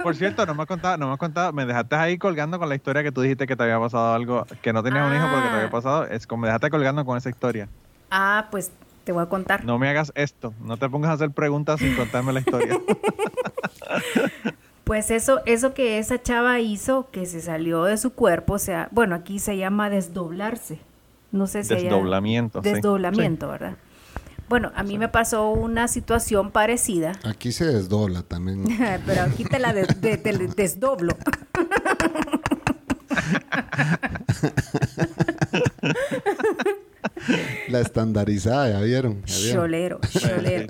[0.01, 2.67] Por cierto, no me has contado, no me has contado, me dejaste ahí colgando con
[2.67, 5.27] la historia que tú dijiste que te había pasado algo, que no tenías un hijo
[5.29, 5.71] porque te había ah.
[5.71, 7.69] pasado, es como me dejaste colgando con esa historia.
[8.09, 8.71] Ah, pues
[9.03, 9.63] te voy a contar.
[9.65, 12.75] No me hagas esto, no te pongas a hacer preguntas sin contarme la historia.
[14.83, 18.89] Pues eso, eso que esa chava hizo, que se salió de su cuerpo, o sea,
[18.91, 20.79] bueno, aquí se llama desdoblarse.
[21.31, 22.61] No sé si Desdoblamiento.
[22.61, 23.77] Desdoblamiento, ¿verdad?
[24.49, 27.13] Bueno, a mí me pasó una situación parecida.
[27.23, 28.65] Aquí se desdobla también.
[29.05, 31.17] Pero aquí te la desdoblo.
[37.69, 39.23] la estandarizada, ya vieron.
[39.23, 40.67] Cholero, cholero.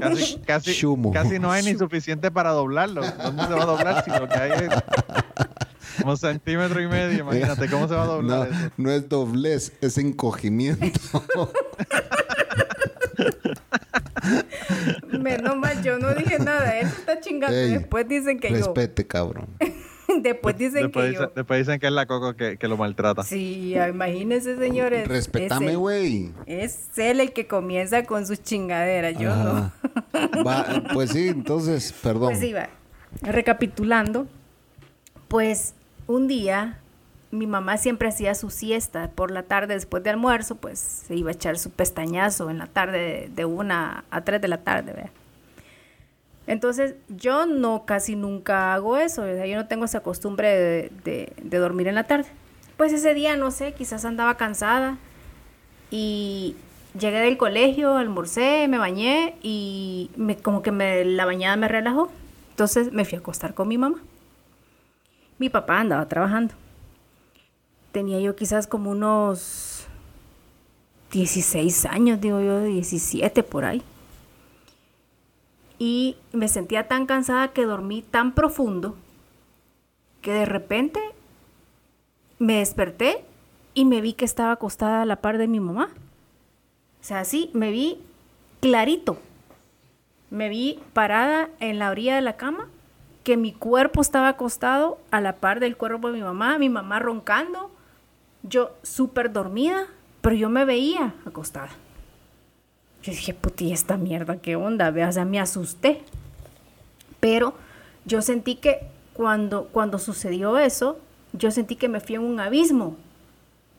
[0.00, 3.02] Casi, casi, casi, no hay ni suficiente para doblarlo.
[3.02, 4.70] ¿Dónde se va a doblar si lo que hay es
[6.00, 7.20] como centímetro y medio?
[7.20, 8.50] Imagínate cómo se va a doblar.
[8.50, 11.22] No, no es doblez, es encogimiento.
[15.20, 16.78] Menos mal, yo no dije nada.
[16.78, 17.56] Él está chingando.
[17.56, 18.56] Después dicen que yo.
[18.56, 19.48] Respete, cabrón.
[20.22, 21.32] después dicen que yo.
[21.34, 23.22] Después dicen que es la Coco que, lo maltrata.
[23.22, 25.08] Sí, imagínense, señores.
[25.08, 26.32] Respetame, güey.
[26.46, 29.72] Es, él el que comienza con sus chingaderas, yo no.
[30.94, 32.30] pues sí, entonces, perdón.
[32.30, 32.68] Pues sí, va.
[33.22, 34.26] Recapitulando,
[35.28, 35.74] pues
[36.06, 36.78] un día
[37.32, 41.30] mi mamá siempre hacía su siesta por la tarde después de almuerzo, pues se iba
[41.30, 45.10] a echar su pestañazo en la tarde de, una a tres de la tarde, ¿verdad?
[46.46, 51.94] Entonces yo no casi nunca hago eso, yo no tengo esa costumbre de, dormir en
[51.94, 52.28] la tarde.
[52.76, 54.98] Pues ese día, no sé, quizás andaba cansada
[55.90, 56.56] y
[56.98, 62.10] llegué del colegio, almorcé, me bañé y me, como que me, la bañada me relajó.
[62.50, 63.98] Entonces me fui a acostar con mi mamá.
[65.38, 66.54] Mi papá andaba trabajando
[67.92, 69.86] tenía yo quizás como unos
[71.12, 73.82] 16 años, digo yo, 17 por ahí.
[75.84, 78.94] Y me sentía tan cansada que dormí tan profundo
[80.20, 81.00] que de repente
[82.38, 83.24] me desperté
[83.74, 85.88] y me vi que estaba acostada a la par de mi mamá.
[87.00, 87.98] O sea, así me vi
[88.60, 89.18] clarito.
[90.30, 92.68] Me vi parada en la orilla de la cama,
[93.24, 97.00] que mi cuerpo estaba acostado a la par del cuerpo de mi mamá, mi mamá
[97.00, 97.72] roncando,
[98.44, 99.88] yo súper dormida,
[100.20, 101.70] pero yo me veía acostada.
[103.02, 104.90] Yo dije, puti, esta mierda, ¿qué onda?
[105.08, 106.02] O sea, me asusté.
[107.20, 107.54] Pero
[108.04, 108.80] yo sentí que
[109.12, 110.98] cuando, cuando sucedió eso,
[111.32, 112.96] yo sentí que me fui en un abismo.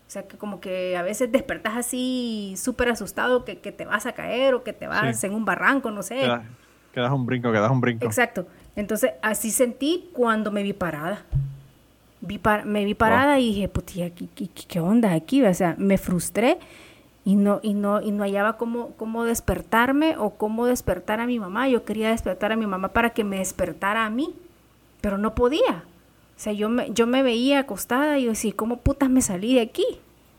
[0.07, 4.11] O sea, que como que a veces despertás así súper asustado, que, te vas a
[4.11, 6.30] caer o que te vas en un barranco, no sé.
[6.93, 8.05] quedas un brinco, quedas un brinco.
[8.05, 8.45] Exacto.
[8.76, 11.24] Entonces, así sentí cuando me vi parada
[12.65, 15.43] me vi parada y dije, puti, ¿qué, qué, onda aquí?
[15.43, 16.57] O sea, me frustré
[17.26, 21.39] y no, y no, y no hallaba cómo, cómo despertarme o cómo despertar a mi
[21.39, 21.69] mamá.
[21.69, 24.34] Yo quería despertar a mi mamá para que me despertara a mí,
[25.01, 25.84] pero no podía.
[26.36, 29.55] O sea, yo me, yo me veía acostada y yo decía, ¿cómo putas me salí
[29.55, 29.86] de aquí?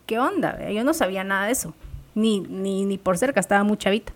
[0.07, 0.71] ¿Qué onda?
[0.71, 1.73] Yo no sabía nada de eso,
[2.15, 4.13] ni, ni, ni por cerca, estaba muy chavita.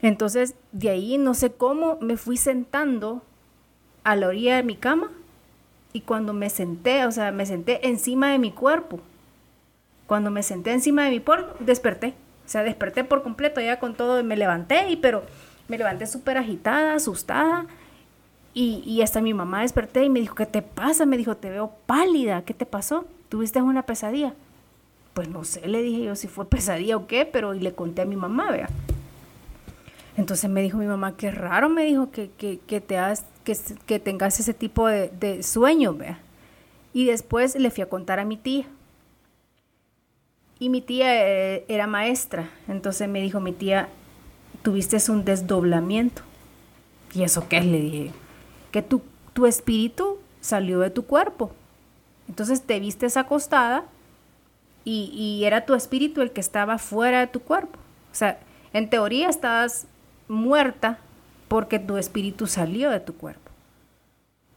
[0.00, 3.22] Entonces, de ahí no sé cómo me fui sentando
[4.02, 5.12] a la orilla de mi cama
[5.92, 8.98] y cuando me senté, o sea, me senté encima de mi cuerpo.
[10.12, 12.08] Cuando me senté encima de mi cuerpo, desperté.
[12.44, 15.22] O sea, desperté por completo ya con todo, me levanté, y, pero
[15.68, 17.64] me levanté súper agitada, asustada.
[18.52, 21.06] Y, y, hasta mi mamá desperté y me dijo, ¿qué te pasa?
[21.06, 23.06] Me dijo, te veo pálida, ¿qué te pasó?
[23.30, 24.34] ¿Tuviste una pesadilla?
[25.14, 28.02] Pues no sé, le dije yo si fue pesadilla o qué, pero y le conté
[28.02, 28.68] a mi mamá, vea.
[30.18, 33.56] Entonces me dijo mi mamá, qué raro, me dijo que, que, que te has, que,
[33.86, 36.18] que, tengas ese tipo de, de sueño, vea.
[36.92, 38.66] Y después le fui a contar a mi tía.
[40.62, 43.88] Y mi tía eh, era maestra, entonces me dijo mi tía,
[44.62, 46.22] tuviste un desdoblamiento.
[47.12, 47.66] ¿Y eso qué es?
[47.66, 48.10] Le dije,
[48.70, 49.02] que tu,
[49.32, 51.50] tu espíritu salió de tu cuerpo.
[52.28, 53.86] Entonces te vistes acostada
[54.84, 57.80] y, y era tu espíritu el que estaba fuera de tu cuerpo.
[58.12, 58.38] O sea,
[58.72, 59.88] en teoría estabas
[60.28, 61.00] muerta
[61.48, 63.50] porque tu espíritu salió de tu cuerpo.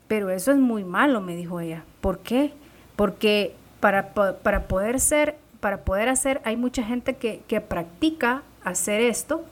[0.07, 1.83] Pero eso es muy malo, me dijo ella.
[1.99, 2.53] ¿Por qué?
[2.95, 9.01] Porque para, para poder ser, para poder hacer, hay mucha gente que, que practica hacer
[9.01, 9.43] esto,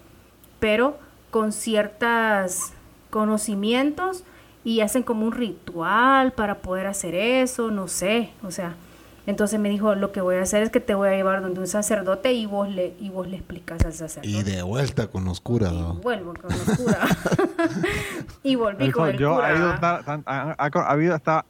[0.59, 0.99] pero
[1.31, 2.71] con ciertos
[3.09, 4.23] conocimientos
[4.63, 8.75] y hacen como un ritual para poder hacer eso, no sé, o sea,
[9.25, 11.59] Entonces me dijo, lo que voy a hacer es que te voy a llevar donde
[11.59, 14.29] un sacerdote y vos le, y vos le explicas al sacerdote.
[14.29, 15.73] Y de vuelta con los curas.
[16.03, 17.09] vuelvo con los curas.
[18.43, 19.49] y volví con el yo Ha,
[20.91, 21.43] habido hasta...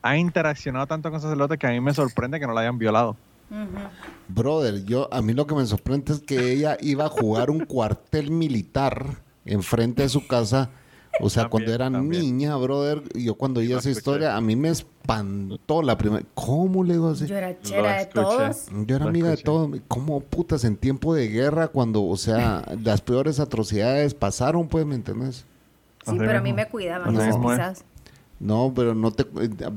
[0.00, 3.18] Ha interaccionado tanto con sacerdotes que a mí me sorprende que no la hayan violado.
[4.28, 7.64] Brother, yo a mí lo que me sorprende es que ella iba a jugar un
[7.64, 10.70] cuartel militar enfrente de su casa
[11.20, 15.82] o sea, cuando era niña, brother, yo cuando oí esa historia, a mí me espantó
[15.82, 16.24] la primera.
[16.34, 17.26] ¿Cómo le digo así?
[17.26, 18.66] Yo era chera de todos.
[18.86, 19.70] Yo era amiga de todos.
[19.88, 24.94] ¿Cómo putas en tiempo de guerra cuando, o sea, las peores atrocidades pasaron, pues, ¿me
[24.94, 25.44] entiendes?
[26.04, 27.20] Sí, pero a mí me cuidaban no,
[28.42, 29.24] No, pero no te...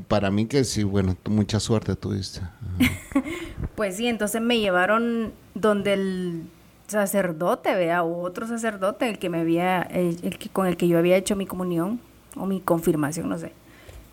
[0.07, 2.41] Para mí que sí, bueno, mucha suerte tuviste.
[3.75, 6.43] pues sí, entonces me llevaron donde el
[6.87, 11.15] sacerdote, vea, otro sacerdote, el que me había, el, que, con el que yo había
[11.15, 11.99] hecho mi comunión
[12.35, 13.51] o mi confirmación, no sé.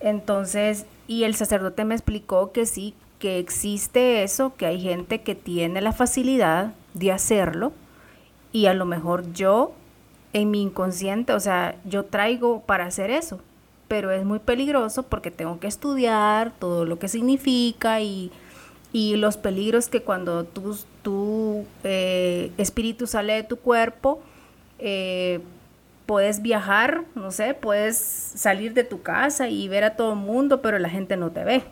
[0.01, 5.35] Entonces, y el sacerdote me explicó que sí, que existe eso, que hay gente que
[5.35, 7.73] tiene la facilidad de hacerlo
[8.53, 9.73] y a lo mejor yo
[10.35, 13.41] en mi inconsciente, o sea, yo traigo para hacer eso,
[13.93, 18.33] pero es muy peligroso porque tengo que estudiar todo lo que significa y
[18.91, 24.23] y los peligros que cuando tu, tu eh, espíritu sale de tu cuerpo,
[24.79, 25.41] eh,
[26.07, 30.63] puedes viajar, no sé, puedes salir de tu casa y ver a todo el mundo,
[30.63, 31.63] pero la gente no te ve.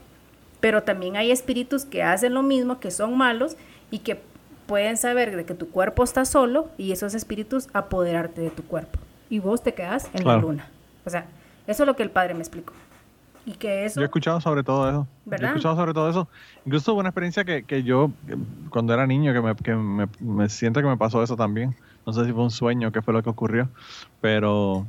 [0.60, 3.56] Pero también hay espíritus que hacen lo mismo, que son malos
[3.90, 4.20] y que
[4.66, 8.98] pueden saber de que tu cuerpo está solo y esos espíritus apoderarte de tu cuerpo.
[9.30, 10.68] Y vos te quedas en la luna.
[11.06, 11.26] O sea,
[11.70, 12.72] eso es lo que el padre me explicó.
[13.46, 14.00] Y que eso...
[14.00, 15.08] Yo he escuchado sobre todo eso.
[15.24, 15.40] ¿verdad?
[15.40, 16.28] Yo he escuchado sobre todo eso.
[16.66, 18.10] Incluso hubo una experiencia que, que yo,
[18.70, 21.74] cuando era niño, que, me, que me, me, siento que me pasó eso también.
[22.04, 23.68] No sé si fue un sueño, qué fue lo que ocurrió.
[24.20, 24.84] Pero,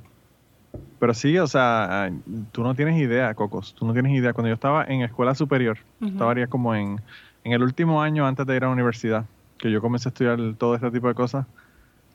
[1.00, 2.12] pero sí, o sea,
[2.52, 3.76] tú no tienes idea, Cocos.
[3.76, 4.34] Tú no tienes idea.
[4.34, 7.00] Cuando yo estaba en escuela superior, estaba como en,
[7.44, 9.26] en el último año antes de ir a la universidad,
[9.60, 11.46] que yo comencé a estudiar todo este tipo de cosas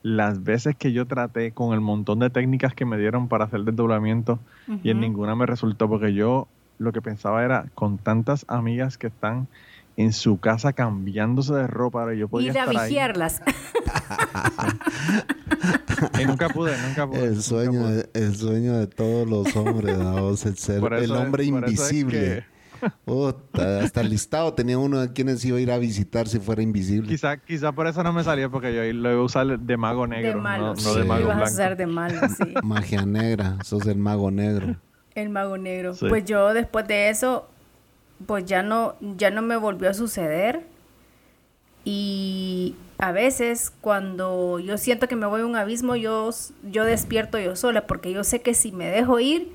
[0.07, 3.64] las veces que yo traté con el montón de técnicas que me dieron para hacer
[3.64, 4.38] desdoblamiento
[4.84, 6.46] y en ninguna me resultó porque yo
[6.78, 9.48] lo que pensaba era con tantas amigas que están
[9.96, 13.42] en su casa cambiándose de ropa yo podía Ir a vigiarlas.
[16.20, 17.24] y nunca pude, nunca pude.
[17.24, 19.98] El sueño, el sueño de todos los hombres,
[20.46, 22.44] el ser, el hombre invisible
[23.82, 27.08] hasta el listado tenía uno de quienes iba a ir a visitar si fuera invisible.
[27.08, 30.06] Quizá, quizá por eso no me salía, porque yo lo iba a usar de mago
[30.06, 30.30] negro.
[30.30, 31.44] De malo, no, de mago blanco.
[31.44, 32.54] a usar de malo, sí.
[32.62, 34.76] Magia negra, sos el mago negro.
[35.14, 35.94] El mago negro.
[36.08, 37.48] Pues yo después de eso,
[38.26, 40.66] pues ya no, ya no me volvió a suceder.
[41.84, 46.30] Y a veces cuando yo siento que me voy a un abismo, yo,
[46.70, 49.52] yo despierto yo sola, porque yo sé que si me dejo ir,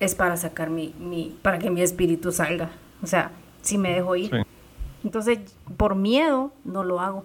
[0.00, 2.70] es para sacar mi, mi, para que mi espíritu salga.
[3.02, 3.30] O sea,
[3.62, 4.46] si me dejo ir.
[5.04, 5.38] Entonces,
[5.76, 7.24] por miedo, no lo hago.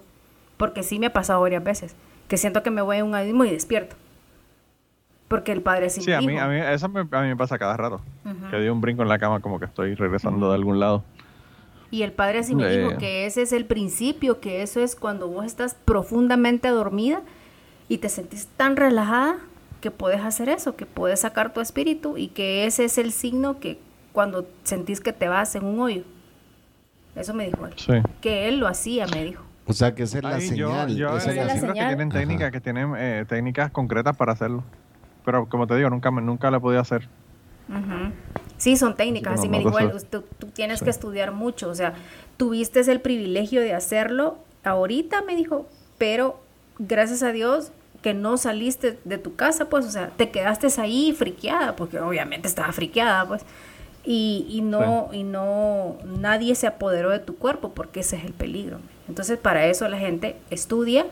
[0.57, 1.95] Porque sí me ha pasado varias veces.
[2.27, 3.95] Que siento que me voy a un abismo y despierto.
[5.27, 7.57] Porque el padre sí, sí a mí, a mí, eso me, a mí me pasa
[7.57, 8.01] cada rato.
[8.51, 11.03] Que di un brinco en la cama como que estoy regresando de algún lado.
[11.91, 15.27] Y el padre sí me dijo que ese es el principio, que eso es cuando
[15.27, 17.21] vos estás profundamente dormida
[17.87, 19.37] y te sentís tan relajada
[19.85, 23.59] que puedes hacer eso, que puedes sacar tu espíritu y que ese es el signo
[23.59, 23.77] que
[24.13, 26.01] cuando sentís que te vas en un hoyo.
[27.15, 28.03] Eso me dijo él.
[28.19, 29.43] Que él lo hacía, me dijo.
[29.67, 30.95] O sea, que esa es la señal.
[30.95, 31.73] Yo, esa es la señal.
[31.75, 34.63] que tienen técnicas, que tienen eh, técnicas concretas para hacerlo.
[35.23, 37.07] Pero como te digo, nunca, nunca lo he podido hacer.
[38.57, 39.37] Sí, son técnicas.
[39.37, 40.23] Así me dijo él, tú,
[40.55, 41.69] tienes que estudiar mucho.
[41.69, 41.93] O sea,
[42.37, 45.67] tuviste el privilegio de hacerlo ahorita, me dijo,
[45.99, 46.39] pero
[46.79, 47.71] gracias a Dios
[48.05, 52.47] que no saliste de tu casa, pues, o sea, te quedaste ahí friqueada, porque obviamente
[52.47, 53.43] estaba friqueada, pues,
[54.03, 58.33] y, y no, y no, nadie se apoderó de tu cuerpo, porque ese es el
[58.33, 58.77] peligro.
[59.07, 61.07] Entonces, para eso la gente estudia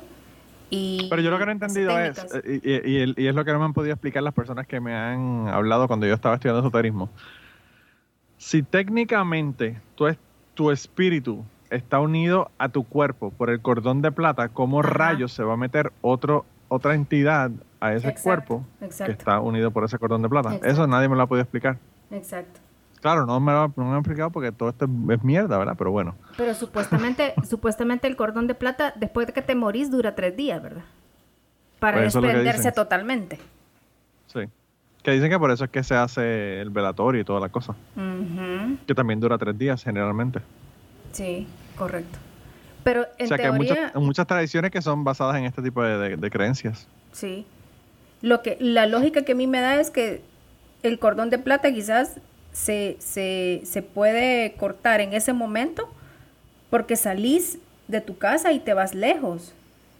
[0.69, 1.07] y...
[1.09, 2.69] Pero yo lo que no he entendido es, y,
[3.19, 5.87] y, es lo que no me han podido explicar las personas que me han hablado
[5.87, 7.09] cuando yo estaba estudiando esoterismo.
[8.37, 10.15] Si técnicamente tu,
[10.53, 15.43] tu espíritu está unido a tu cuerpo por el cordón de plata, ¿cómo rayos se
[15.43, 20.21] va a meter otro otra entidad a ese cuerpo que está unido por ese cordón
[20.21, 20.59] de plata.
[20.63, 21.77] Eso nadie me lo ha podido explicar.
[22.11, 22.59] Exacto.
[23.01, 25.75] Claro, no me lo, han explicado porque todo esto es mierda, ¿verdad?
[25.77, 26.15] Pero bueno.
[26.37, 30.63] Pero supuestamente, supuestamente el cordón de plata, después de que te morís, dura tres días,
[30.63, 30.83] ¿verdad?
[31.79, 33.39] Para pues desprenderse totalmente.
[34.27, 34.41] Sí.
[35.03, 37.75] Que dicen que por eso es que se hace el velatorio y toda la cosa.
[38.87, 40.39] Que también dura tres días generalmente.
[41.11, 41.45] Sí,
[41.77, 42.19] correcto.
[42.83, 43.51] Pero en o sea, que hay
[43.95, 46.87] muchas, tradiciones que son basadas en este tipo de, creencias.
[47.11, 47.45] Sí.
[48.21, 50.21] Lo que, la lógica que a mí me da es que
[50.81, 52.19] el cordón de plata quizás
[52.51, 55.89] se, se, se puede cortar en ese momento
[56.69, 57.57] porque salís
[57.87, 59.53] de tu casa y te vas lejos.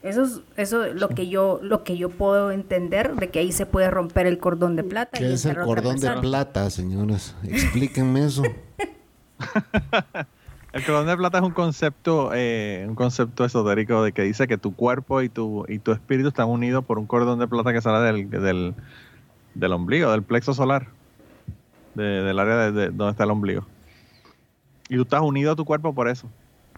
[0.04, 3.66] Eso es, eso lo que yo lo que yo puedo entender de que ahí se
[3.66, 5.18] puede romper el cordón de plata.
[5.18, 7.36] ¿Qué es el cordón de plata, señores?
[7.44, 8.44] Explíquenme eso.
[10.74, 14.58] el cordón de plata es un concepto eh, un concepto esotérico de que dice que
[14.58, 17.82] tu cuerpo y tu y tu espíritu están unidos por un cordón de plata que
[17.82, 18.74] sale del, del,
[19.54, 20.88] del ombligo, del plexo solar,
[21.94, 23.66] del área de, donde está el ombligo.
[24.90, 26.28] Y tú estás unido a tu cuerpo por eso.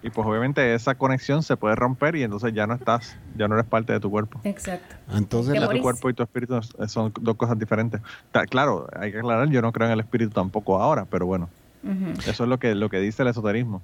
[0.03, 3.55] Y pues obviamente esa conexión se puede romper y entonces ya no estás, ya no
[3.55, 4.39] eres parte de tu cuerpo.
[4.43, 4.95] Exacto.
[5.13, 8.01] Entonces tu cuerpo y tu espíritu son dos cosas diferentes.
[8.49, 11.49] Claro, hay que aclarar, yo no creo en el espíritu tampoco ahora, pero bueno.
[12.27, 13.81] Eso es lo que, lo que dice el esoterismo.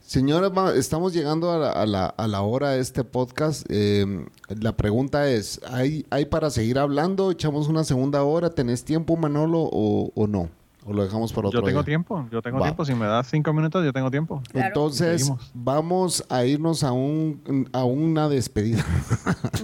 [0.00, 3.66] Señores, estamos llegando a la, hora de este podcast.
[3.70, 7.30] Em, la pregunta es, ¿hay, ¿hay para seguir hablando?
[7.30, 8.50] ¿Echamos una segunda hora?
[8.50, 10.50] ¿Tenés tiempo, Manolo, o no?
[10.86, 12.84] ¿O lo dejamos para otro Yo tengo tiempo, yo tengo tiempo.
[12.84, 14.42] Si me das cinco minutos, yo tengo tiempo.
[14.52, 18.84] Entonces, vamos a irnos a, un, a una despedida.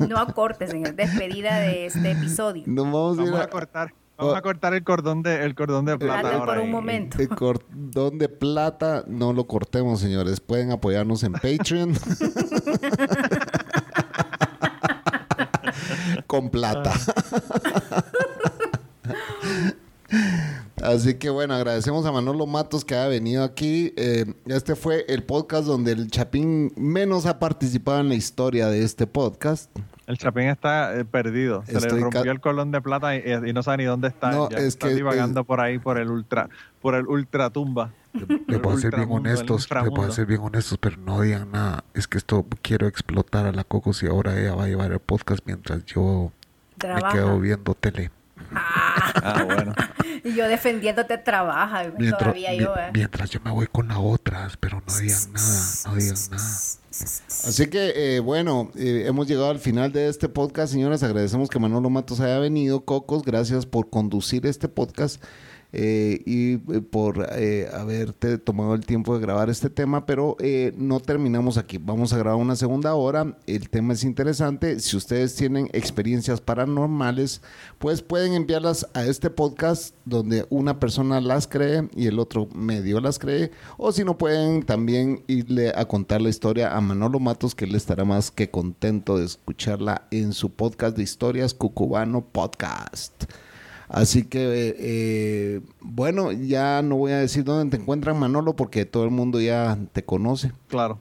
[0.08, 0.94] No acortes, señor.
[0.94, 2.62] Despedida de este episodio.
[2.66, 3.92] No vamos, a, cortar.
[4.20, 6.44] Vamos a cortar el cordón de, el cordón de plata.
[6.44, 7.18] por un momento.
[7.18, 10.40] El cordón de plata no lo cortemos, señores.
[10.40, 11.94] Pueden apoyarnos en Patreon.
[16.26, 16.92] Con plata.
[20.82, 23.92] Así que bueno, agradecemos a Manolo Matos que haya venido aquí.
[23.96, 28.82] Eh, este fue el podcast donde el Chapín menos ha participado en la historia de
[28.82, 29.70] este podcast.
[30.10, 31.62] El Chapín está eh, perdido.
[31.66, 34.32] Se le rompió el colón de plata y, no sabe ni dónde está.
[34.32, 36.48] No, es está que divagando por ahí por el ultra,
[36.80, 37.92] por el ultra tumba.
[38.12, 41.84] Le a ser bien honestos, le a ser bien honestos, pero no digan nada.
[41.94, 44.98] Es que esto quiero explotar a la Cocos y ahora ella va a llevar el
[44.98, 46.32] podcast mientras yo
[46.82, 48.10] me quedo viendo tele.
[48.54, 49.74] Ah, bueno.
[50.24, 51.84] y yo defendiéndote trabaja.
[51.96, 52.90] Mientras, todavía yo, eh.
[52.92, 56.40] mientras yo me voy con las otras, pero no digan nada, no digan nada.
[56.90, 61.02] Así que, eh, bueno, eh, hemos llegado al final de este podcast, señores.
[61.02, 62.84] Agradecemos que Manolo Matos haya venido.
[62.84, 65.22] Cocos, gracias por conducir este podcast.
[65.72, 70.36] Eh, y eh, por eh, haberte tomado el tiempo de grabar este tema, pero
[70.76, 71.78] no terminamos aquí.
[71.78, 73.36] Vamos a grabar una segunda hora.
[73.46, 74.80] El tema es interesante.
[74.80, 77.42] Si ustedes tienen experiencias paranormales,
[77.78, 83.00] pues pueden enviarlas a este podcast donde una persona las cree y el otro medio
[83.00, 83.50] las cree.
[83.76, 87.74] O si no, pueden también irle a contar la historia a Manolo Matos, que él
[87.74, 93.24] estará más que contento de escucharla en su podcast de historias, Cucubano Podcast.
[93.90, 99.02] Así que, eh, bueno, ya no voy a decir dónde te encuentran, Manolo, porque todo
[99.02, 100.52] el mundo ya te conoce.
[100.68, 100.98] Claro.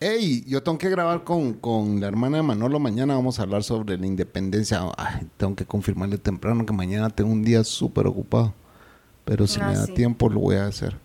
[0.00, 2.80] Hey, yo tengo que grabar con, con la hermana de Manolo.
[2.80, 4.80] Mañana vamos a hablar sobre la independencia.
[4.96, 8.54] Ay, tengo que confirmarle temprano que mañana tengo un día súper ocupado.
[9.26, 10.96] Pero si me da tiempo, lo voy a hacer.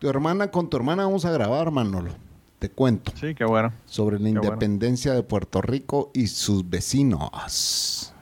[0.00, 2.10] Tu hermana, con tu hermana vamos a grabar, Manolo.
[2.58, 3.12] Te cuento.
[3.14, 3.72] Sí, qué bueno.
[3.86, 8.12] Sobre la independencia de Puerto Rico y sus vecinos.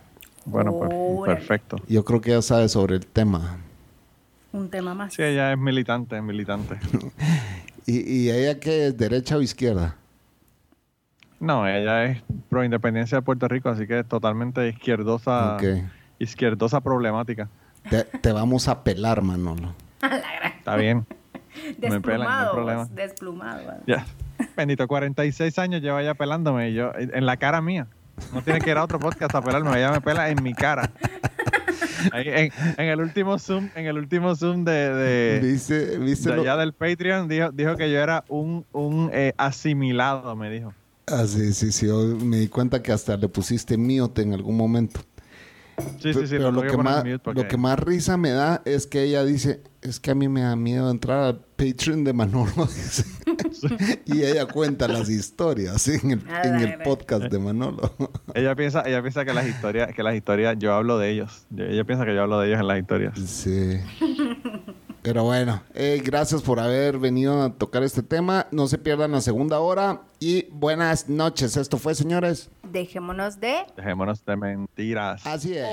[0.49, 1.77] Bueno, pues, perfecto.
[1.89, 3.59] Yo creo que ya sabe sobre el tema.
[4.53, 5.15] Un tema más.
[5.15, 6.79] Sí, ella es militante, es militante.
[7.87, 9.97] ¿Y, ella qué es, derecha o izquierda?
[11.41, 15.57] No, ella es pro independencia de Puerto Rico, así que es totalmente izquierdosa,
[16.19, 17.49] izquierdosa problemática.
[18.21, 19.75] Te, vamos a pelar, Manolo.
[20.59, 21.07] Está bien.
[21.79, 23.75] Desplumado, no desplumado.
[23.87, 24.05] Ya.
[24.57, 27.89] Bendito, 46 años lleva ya pelándome y yo, en la cara mía.
[28.33, 30.91] No tiene que ir a otro podcast a pelarme, ella me pela en mi cara.
[32.13, 37.77] en, el último Zoom, en el último Zoom de, de, allá del Patreon, dijo, dijo
[37.77, 40.73] que yo era un, un eh, asimilado, me dijo.
[41.07, 41.87] Ah, sí, sí, sí.
[41.87, 45.01] me di cuenta que hasta le pusiste miote en algún momento.
[46.01, 46.37] Sí, sí, sí.
[46.37, 50.01] Pero lo, que más, lo que más risa me da es que ella dice, es
[50.01, 52.51] que a mí me da miedo entrar al Patreon de Manolo.
[54.07, 57.93] y ella cuenta las historias en el, en el podcast de Manolo.
[58.35, 61.47] ella piensa, ella piensa que las historias, que las historias, yo hablo de ellos.
[61.57, 63.19] Ella piensa que yo hablo de ellos en las historias.
[63.19, 63.81] Sí.
[65.09, 68.47] Pero bueno, eh, gracias por haber venido a tocar este tema.
[68.51, 71.57] No se pierdan la segunda hora y buenas noches.
[71.57, 72.51] Esto fue, señores.
[72.63, 73.65] Dejémonos de...
[73.75, 75.27] Dejémonos de mentiras.
[75.27, 75.67] Así es.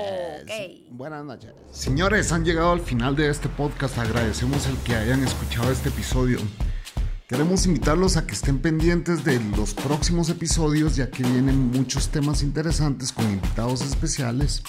[0.88, 1.52] Buenas noches.
[1.70, 3.98] Señores, han llegado al final de este podcast.
[3.98, 6.38] Agradecemos el que hayan escuchado este episodio.
[7.28, 12.42] Queremos invitarlos a que estén pendientes de los próximos episodios ya que vienen muchos temas
[12.42, 14.62] interesantes con invitados especiales,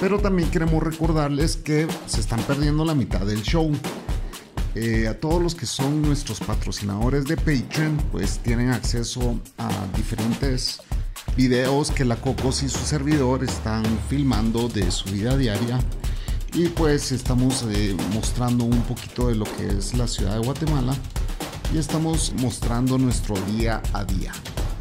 [0.00, 3.72] pero también queremos recordarles que se están perdiendo la mitad del show.
[4.78, 10.80] Eh, a todos los que son nuestros patrocinadores de Patreon, pues tienen acceso a diferentes
[11.34, 15.78] videos que la Cocos y su servidor están filmando de su vida diaria
[16.52, 20.94] Y pues estamos eh, mostrando un poquito de lo que es la ciudad de Guatemala
[21.72, 24.32] y estamos mostrando nuestro día a día.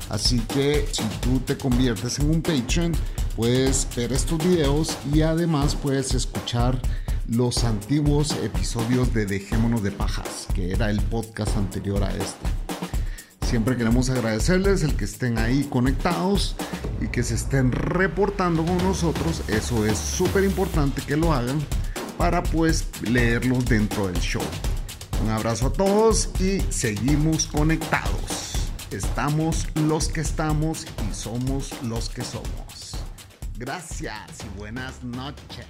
[0.09, 2.91] Así que si tú te conviertes en un Patreon,
[3.37, 6.81] puedes ver estos videos y además puedes escuchar
[7.27, 12.47] los antiguos episodios de Dejémonos de Pajas, que era el podcast anterior a este.
[13.47, 16.55] Siempre queremos agradecerles el que estén ahí conectados
[17.01, 19.43] y que se estén reportando con nosotros.
[19.47, 21.59] Eso es súper importante que lo hagan
[22.17, 24.43] para pues leerlos dentro del show.
[25.23, 28.55] Un abrazo a todos y seguimos conectados.
[28.91, 32.95] Estamos los que estamos y somos los que somos.
[33.57, 35.65] Gracias y buenas noches.